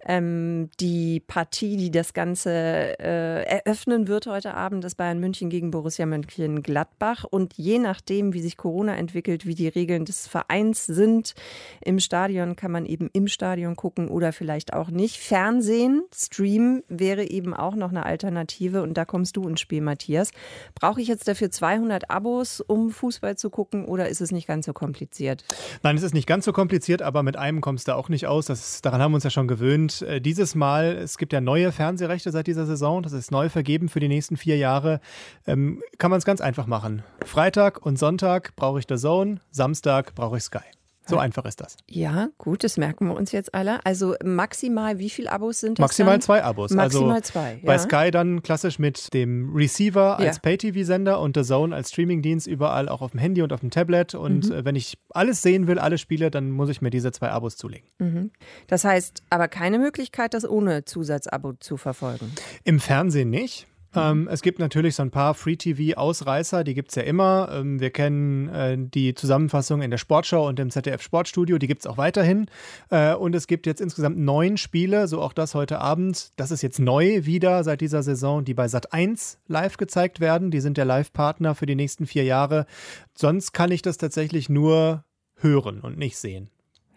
Ähm, 0.06 0.70
die 0.80 1.20
Partie, 1.20 1.76
die 1.76 1.90
das 1.90 2.14
Ganze 2.14 2.50
äh, 2.50 3.42
eröffnen 3.44 4.08
wird 4.08 4.26
heute 4.26 4.54
Abend, 4.54 4.84
ist 4.84 4.96
Bayern 4.96 5.20
München 5.20 5.50
gegen 5.50 5.70
Borussia 5.70 6.06
Mönchengladbach. 6.06 7.24
Und 7.24 7.54
je 7.58 7.78
nachdem, 7.78 8.32
wie 8.32 8.40
sich 8.40 8.56
Corona 8.56 8.96
entwickelt, 8.96 9.46
wie 9.46 9.54
die 9.54 9.68
Regeln 9.68 10.04
des 10.04 10.26
Vereins 10.26 10.86
sind, 10.86 11.34
im 11.80 11.98
Stadion 11.98 12.56
kann 12.56 12.72
man 12.72 12.86
eben 12.86 13.10
im 13.12 13.28
Stadion 13.28 13.76
gucken 13.76 14.08
oder 14.08 14.32
vielleicht 14.32 14.72
auch 14.72 14.90
nicht. 14.90 15.18
Fernsehen, 15.18 16.02
Stream 16.14 16.82
wäre 16.88 17.24
eben 17.28 17.52
auch 17.52 17.74
noch 17.74 17.90
eine 17.90 18.06
Alternative. 18.06 18.82
Und 18.82 18.94
da 18.94 19.04
kommst 19.04 19.36
du 19.36 19.46
ins 19.46 19.60
Spiel, 19.60 19.80
Matthias. 19.80 20.30
Brauche 20.74 21.00
ich 21.00 21.08
jetzt 21.08 21.28
dafür 21.28 21.50
200 21.50 22.10
Abos, 22.10 22.60
um 22.60 22.90
Fußball 22.90 23.36
zu 23.40 23.50
gucken 23.50 23.84
oder 23.84 24.08
ist 24.08 24.20
es 24.20 24.30
nicht 24.32 24.46
ganz 24.46 24.66
so 24.66 24.72
kompliziert? 24.72 25.44
Nein, 25.82 25.96
es 25.96 26.02
ist 26.02 26.14
nicht 26.14 26.26
ganz 26.26 26.44
so 26.44 26.52
kompliziert, 26.52 27.02
aber 27.02 27.22
mit 27.22 27.36
einem 27.36 27.60
kommst 27.60 27.88
du 27.88 27.96
auch 27.96 28.08
nicht 28.08 28.26
aus. 28.26 28.46
Das, 28.46 28.82
daran 28.82 29.00
haben 29.00 29.12
wir 29.12 29.16
uns 29.16 29.24
ja 29.24 29.30
schon 29.30 29.48
gewöhnt. 29.48 30.02
Äh, 30.02 30.20
dieses 30.20 30.54
Mal, 30.54 30.96
es 30.96 31.18
gibt 31.18 31.32
ja 31.32 31.40
neue 31.40 31.72
Fernsehrechte 31.72 32.30
seit 32.30 32.46
dieser 32.46 32.66
Saison, 32.66 33.02
das 33.02 33.12
ist 33.12 33.30
neu 33.30 33.48
vergeben 33.48 33.88
für 33.88 34.00
die 34.00 34.08
nächsten 34.08 34.36
vier 34.36 34.56
Jahre. 34.56 35.00
Ähm, 35.46 35.82
kann 35.98 36.10
man 36.10 36.18
es 36.18 36.24
ganz 36.24 36.40
einfach 36.40 36.66
machen. 36.66 37.02
Freitag 37.24 37.84
und 37.84 37.98
Sonntag 37.98 38.54
brauche 38.56 38.78
ich 38.78 38.86
The 38.88 38.96
Zone, 38.96 39.40
Samstag 39.50 40.14
brauche 40.14 40.36
ich 40.36 40.44
Sky. 40.44 40.79
So 41.06 41.18
einfach 41.18 41.44
ist 41.44 41.60
das. 41.60 41.76
Ja, 41.88 42.28
gut, 42.38 42.62
das 42.62 42.76
merken 42.76 43.08
wir 43.08 43.16
uns 43.16 43.32
jetzt 43.32 43.54
alle. 43.54 43.84
Also 43.84 44.14
maximal, 44.24 44.98
wie 44.98 45.10
viele 45.10 45.32
Abos 45.32 45.60
sind 45.60 45.78
das? 45.78 45.82
Maximal 45.82 46.14
dann? 46.14 46.20
zwei 46.20 46.44
Abos. 46.44 46.70
Maximal 46.70 47.16
also 47.16 47.32
zwei. 47.32 47.54
Ja. 47.54 47.66
Bei 47.66 47.78
Sky 47.78 48.10
dann 48.10 48.42
klassisch 48.42 48.78
mit 48.78 49.12
dem 49.12 49.52
Receiver 49.54 50.18
als 50.18 50.36
ja. 50.36 50.42
Pay-TV-Sender 50.42 51.20
und 51.20 51.36
The 51.36 51.42
Zone 51.42 51.74
als 51.74 51.90
Streamingdienst 51.90 52.46
überall 52.46 52.88
auch 52.88 53.02
auf 53.02 53.10
dem 53.10 53.20
Handy 53.20 53.42
und 53.42 53.52
auf 53.52 53.60
dem 53.60 53.70
Tablet. 53.70 54.14
Und 54.14 54.46
mhm. 54.46 54.52
Äh, 54.52 54.64
wenn 54.64 54.76
ich 54.76 54.98
alles 55.10 55.42
sehen 55.42 55.66
will, 55.66 55.78
alle 55.78 55.98
Spiele, 55.98 56.30
dann 56.30 56.50
muss 56.50 56.68
ich 56.68 56.80
mir 56.80 56.90
diese 56.90 57.10
zwei 57.12 57.30
Abos 57.30 57.56
zulegen. 57.56 57.88
Mhm. 57.98 58.30
Das 58.68 58.84
heißt 58.84 59.22
aber 59.30 59.48
keine 59.48 59.78
Möglichkeit, 59.78 60.34
das 60.34 60.48
ohne 60.48 60.84
Zusatzabo 60.84 61.54
zu 61.54 61.76
verfolgen. 61.76 62.32
Im 62.64 62.78
Fernsehen 62.78 63.30
nicht. 63.30 63.66
Ähm, 63.94 64.28
es 64.30 64.42
gibt 64.42 64.58
natürlich 64.58 64.94
so 64.94 65.02
ein 65.02 65.10
paar 65.10 65.34
Free-TV-Ausreißer, 65.34 66.62
die 66.62 66.74
gibt 66.74 66.90
es 66.90 66.94
ja 66.94 67.02
immer. 67.02 67.48
Ähm, 67.52 67.80
wir 67.80 67.90
kennen 67.90 68.48
äh, 68.48 68.76
die 68.78 69.14
Zusammenfassung 69.14 69.82
in 69.82 69.90
der 69.90 69.98
Sportschau 69.98 70.46
und 70.46 70.60
im 70.60 70.70
ZDF-Sportstudio, 70.70 71.58
die 71.58 71.66
gibt 71.66 71.80
es 71.80 71.86
auch 71.86 71.96
weiterhin. 71.96 72.46
Äh, 72.90 73.14
und 73.14 73.34
es 73.34 73.46
gibt 73.46 73.66
jetzt 73.66 73.80
insgesamt 73.80 74.18
neun 74.18 74.56
Spiele, 74.56 75.08
so 75.08 75.20
auch 75.20 75.32
das 75.32 75.54
heute 75.54 75.80
Abend. 75.80 76.32
Das 76.36 76.50
ist 76.50 76.62
jetzt 76.62 76.78
neu 76.78 77.24
wieder 77.24 77.64
seit 77.64 77.80
dieser 77.80 78.02
Saison, 78.02 78.44
die 78.44 78.54
bei 78.54 78.66
Sat1 78.66 79.38
live 79.48 79.76
gezeigt 79.76 80.20
werden. 80.20 80.50
Die 80.50 80.60
sind 80.60 80.76
der 80.76 80.84
Live-Partner 80.84 81.54
für 81.54 81.66
die 81.66 81.74
nächsten 81.74 82.06
vier 82.06 82.24
Jahre. 82.24 82.66
Sonst 83.14 83.52
kann 83.52 83.72
ich 83.72 83.82
das 83.82 83.98
tatsächlich 83.98 84.48
nur 84.48 85.04
hören 85.34 85.80
und 85.80 85.98
nicht 85.98 86.16
sehen. 86.16 86.50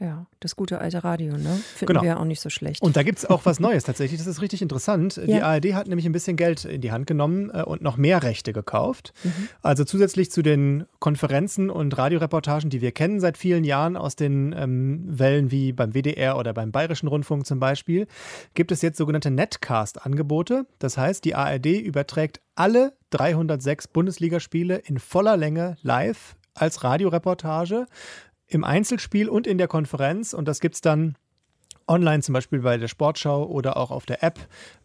Ja, 0.04 0.26
das 0.42 0.58
gute 0.58 0.80
alte 0.80 1.06
Radio, 1.06 1.38
ne? 1.38 1.62
Finden 1.76 1.94
genau. 1.94 2.02
wir 2.02 2.20
auch 2.20 2.26
nicht 2.26 2.42
so 2.42 2.50
schlecht. 2.50 2.82
Und 2.82 2.98
da 2.98 3.04
gibt 3.04 3.20
es 3.20 3.26
auch 3.26 3.46
was 3.46 3.60
Neues 3.62 3.86
tatsächlich. 3.86 4.20
Das 4.20 4.28
ist 4.28 4.42
richtig 4.42 4.62
interessant. 4.62 5.16
Ja. 5.16 5.24
Die 5.24 5.42
ARD 5.42 5.76
hat 5.76 5.88
nämlich 5.88 6.06
ein 6.06 6.12
bisschen 6.12 6.36
Geld 6.36 6.66
in 6.66 6.82
die 6.82 6.92
Hand 6.92 7.08
genommen 7.08 7.50
äh, 7.54 7.64
und 7.64 7.82
noch 7.82 7.96
mehr 7.96 8.22
Rechte 8.22 8.52
gekauft. 8.52 9.14
Mhm. 9.24 9.48
Also 9.62 9.86
zusätzlich 9.86 10.30
zu 10.30 10.42
den 10.42 10.84
Konferenzen 11.00 11.70
und 11.70 11.98
Radioreportagen, 11.98 12.70
die 12.70 12.82
wir 12.82 12.92
kennen 12.92 13.22
seit 13.22 13.38
vielen 13.38 13.64
Jahren 13.64 13.96
aus 13.96 14.18
den 14.18 14.54
ähm, 14.58 15.06
Wellen 15.08 15.52
wie 15.52 15.72
beim 15.72 15.94
WDR 15.94 16.38
oder 16.38 16.54
beim 16.54 16.74
Bayerischen 16.74 17.08
Rundfunk 17.08 17.46
zum 17.46 17.62
Beispiel, 17.62 18.08
gibt 18.56 18.74
es 18.74 18.82
jetzt 18.82 18.98
sogenannte 18.98 19.32
Netcast-Angebote. 19.32 20.66
Das 20.80 20.98
heißt, 20.98 21.24
die 21.24 21.34
ARD 21.34 21.68
überträgt 21.68 22.42
alle 22.56 22.92
306 23.12 23.88
Bundesligaspiele 23.88 24.80
in 24.80 25.00
voller 25.00 25.38
Länge 25.38 25.78
live 25.82 26.36
als 26.56 26.84
Radioreportage 26.84 27.86
im 28.48 28.64
Einzelspiel 28.64 29.30
und 29.30 29.48
in 29.48 29.58
der 29.58 29.68
Konferenz. 29.68 30.34
Und 30.34 30.48
das 30.48 30.60
gibt 30.60 30.76
es 30.76 30.82
dann 30.82 31.16
online, 31.88 32.22
zum 32.22 32.34
Beispiel 32.34 32.60
bei 32.60 32.78
der 32.78 32.88
Sportschau 32.88 33.46
oder 33.46 33.78
auch 33.78 33.92
auf 33.92 34.06
der 34.06 34.24
App. 34.24 34.40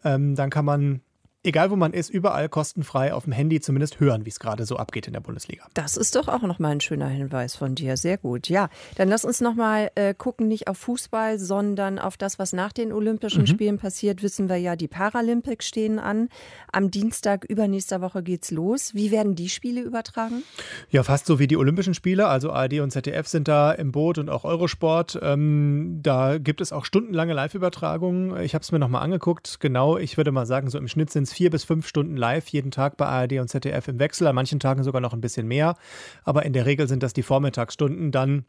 Ähm, 0.05 0.35
dann 0.35 0.51
kann 0.51 0.64
man 0.64 1.01
egal 1.48 1.70
wo 1.70 1.76
man 1.76 1.94
ist, 1.94 2.11
überall 2.11 2.48
kostenfrei 2.48 3.14
auf 3.14 3.24
dem 3.24 3.32
Handy 3.32 3.61
zumindest 3.61 4.00
hören, 4.00 4.26
wie 4.26 4.28
es 4.28 4.38
gerade 4.38 4.66
so 4.66 4.76
abgeht 4.76 5.06
in 5.06 5.14
der 5.14 5.20
Bundesliga. 5.20 5.64
Das 5.72 5.96
ist 5.96 6.14
doch 6.14 6.28
auch 6.28 6.42
nochmal 6.42 6.72
ein 6.72 6.80
schöner 6.80 7.08
Hinweis 7.08 7.56
von 7.56 7.74
dir. 7.74 7.96
Sehr 7.96 8.18
gut. 8.18 8.48
Ja, 8.48 8.68
dann 8.96 9.08
lass 9.08 9.24
uns 9.24 9.40
nochmal 9.40 9.90
äh, 9.94 10.14
gucken, 10.14 10.46
nicht 10.46 10.68
auf 10.68 10.76
Fußball, 10.78 11.38
sondern 11.38 11.98
auf 11.98 12.18
das, 12.18 12.38
was 12.38 12.52
nach 12.52 12.72
den 12.72 12.92
Olympischen 12.92 13.42
mhm. 13.42 13.46
Spielen 13.46 13.78
passiert. 13.78 14.22
Wissen 14.22 14.48
wir 14.48 14.56
ja, 14.56 14.76
die 14.76 14.88
Paralympics 14.88 15.66
stehen 15.66 15.98
an. 15.98 16.28
Am 16.70 16.90
Dienstag 16.90 17.46
übernächster 17.46 18.02
Woche 18.02 18.22
geht's 18.22 18.50
los. 18.50 18.94
Wie 18.94 19.11
werden 19.11 19.34
die 19.34 19.48
Spiele 19.48 19.80
übertragen? 19.80 20.42
Ja, 20.90 21.02
fast 21.02 21.24
so 21.24 21.38
wie 21.38 21.46
die 21.46 21.56
Olympischen 21.56 21.94
Spiele. 21.94 22.28
Also 22.28 22.52
ARD 22.52 22.80
und 22.80 22.90
ZDF 22.90 23.26
sind 23.26 23.48
da 23.48 23.72
im 23.72 23.90
Boot 23.90 24.18
und 24.18 24.28
auch 24.28 24.44
Eurosport. 24.44 25.18
Ähm, 25.22 26.00
da 26.02 26.37
gibt 26.37 26.61
es 26.61 26.72
auch 26.72 26.84
stundenlange 26.84 27.32
Live-Übertragungen. 27.32 28.38
Ich 28.42 28.54
habe 28.54 28.62
es 28.62 28.70
mir 28.70 28.78
nochmal 28.78 29.02
angeguckt. 29.02 29.61
Genau, 29.61 29.96
ich 29.96 30.18
würde 30.18 30.30
mal 30.30 30.44
sagen, 30.44 30.68
so 30.68 30.76
im 30.76 30.88
Schnitt 30.88 31.11
sind 31.11 31.22
es 31.22 31.38
vier 31.38 31.51
bis 31.51 31.62
fünf 31.62 31.87
Stunden 31.87 32.16
live 32.16 32.48
jeden 32.48 32.72
Tag 32.72 32.96
bei 32.96 33.07
ARD 33.07 33.35
und 33.35 33.46
ZDF 33.46 33.87
im 33.87 34.01
Wechsel. 34.01 34.27
An 34.27 34.35
manchen 34.35 34.59
Tagen 34.59 34.83
sogar 34.83 35.01
noch 35.01 35.12
ein 35.12 35.20
bisschen 35.20 35.46
mehr. 35.46 35.77
Aber 36.24 36.44
in 36.44 36.53
der 36.53 36.66
Regel 36.66 36.88
sind 36.88 37.05
das 37.05 37.12
die 37.12 37.22
Vormittagsstunden. 37.22 38.11
Dann 38.11 38.44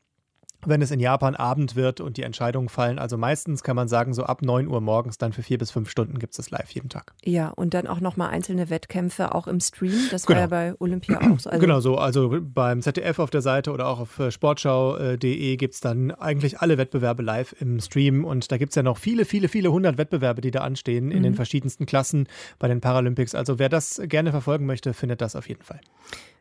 wenn 0.65 0.81
es 0.81 0.91
in 0.91 0.99
Japan 0.99 1.35
Abend 1.35 1.75
wird 1.75 2.01
und 2.01 2.17
die 2.17 2.23
Entscheidungen 2.23 2.69
fallen. 2.69 2.99
Also 2.99 3.17
meistens 3.17 3.63
kann 3.63 3.75
man 3.75 3.87
sagen, 3.87 4.13
so 4.13 4.23
ab 4.23 4.41
9 4.41 4.67
Uhr 4.67 4.81
morgens, 4.81 5.17
dann 5.17 5.31
für 5.31 5.43
vier 5.43 5.57
bis 5.57 5.71
fünf 5.71 5.89
Stunden 5.89 6.19
gibt 6.19 6.33
es 6.33 6.37
das 6.37 6.51
live 6.51 6.69
jeden 6.71 6.89
Tag. 6.89 7.13
Ja, 7.23 7.49
und 7.49 7.73
dann 7.73 7.87
auch 7.87 7.99
nochmal 7.99 8.29
einzelne 8.29 8.69
Wettkämpfe 8.69 9.33
auch 9.33 9.47
im 9.47 9.59
Stream. 9.59 10.07
Das 10.11 10.25
genau. 10.25 10.37
war 10.37 10.41
ja 10.41 10.47
bei 10.47 10.73
Olympia 10.79 11.19
auch 11.19 11.39
so. 11.39 11.49
Also 11.49 11.61
genau 11.61 11.79
so. 11.79 11.97
Also 11.97 12.37
beim 12.41 12.81
ZDF 12.81 13.19
auf 13.19 13.29
der 13.29 13.41
Seite 13.41 13.71
oder 13.71 13.87
auch 13.87 13.99
auf 13.99 14.19
äh, 14.19 14.31
sportschau.de 14.31 15.57
gibt 15.57 15.73
es 15.73 15.79
dann 15.79 16.11
eigentlich 16.11 16.59
alle 16.59 16.77
Wettbewerbe 16.77 17.23
live 17.23 17.55
im 17.59 17.79
Stream. 17.79 18.25
Und 18.25 18.51
da 18.51 18.57
gibt 18.57 18.71
es 18.71 18.75
ja 18.75 18.83
noch 18.83 18.97
viele, 18.97 19.25
viele, 19.25 19.47
viele 19.47 19.71
hundert 19.71 19.97
Wettbewerbe, 19.97 20.41
die 20.41 20.51
da 20.51 20.61
anstehen 20.61 21.05
mhm. 21.05 21.11
in 21.11 21.23
den 21.23 21.31
mhm. 21.33 21.37
verschiedensten 21.37 21.85
Klassen 21.85 22.27
bei 22.57 22.67
den 22.67 22.81
Paralympics. 22.81 23.35
Also 23.35 23.59
wer 23.59 23.69
das 23.69 24.01
gerne 24.05 24.31
verfolgen 24.31 24.65
möchte, 24.65 24.93
findet 24.93 25.21
das 25.21 25.35
auf 25.35 25.47
jeden 25.47 25.63
Fall. 25.63 25.79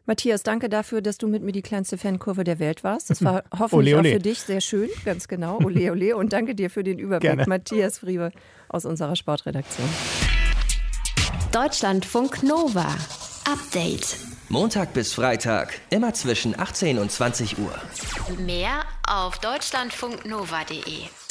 Matthias, 0.09 0.43
danke 0.43 0.71
dafür, 0.71 1.03
dass 1.03 1.19
du 1.19 1.29
mit 1.29 1.43
mir 1.43 1.53
die 1.53 1.61
kleinste 1.61 1.99
Fankurve 1.99 2.43
der 2.43 2.59
Welt 2.59 2.83
warst. 2.83 3.11
Das 3.11 3.23
war 3.23 3.45
hoffentlich 3.59 3.95
ole, 3.95 3.99
ole. 3.99 4.09
auch 4.09 4.13
für 4.15 4.19
dich 4.23 4.41
sehr 4.41 4.63
schön, 4.63 4.89
ganz 5.05 5.29
genau. 5.29 5.59
Ole, 5.63 5.93
ole. 5.93 6.17
Und 6.17 6.33
danke 6.33 6.55
dir 6.55 6.71
für 6.71 6.83
den 6.83 6.99
Überblick. 6.99 7.31
Gerne. 7.31 7.45
Matthias 7.47 7.99
Friebe 7.99 8.33
aus 8.71 8.87
unserer 8.87 9.17
Sportredaktion. 9.17 9.87
Deutschlandfunk 11.53 12.43
Nova. 12.43 12.87
Update. 13.45 14.17
Montag 14.49 14.95
bis 14.95 15.13
Freitag, 15.13 15.79
immer 15.91 16.15
zwischen 16.15 16.59
18 16.59 16.99
und 16.99 17.13
20 17.13 17.59
Uhr. 17.59 17.75
Mehr 18.39 18.85
auf 19.07 19.39
deutschlandfunknova.de. 19.41 21.28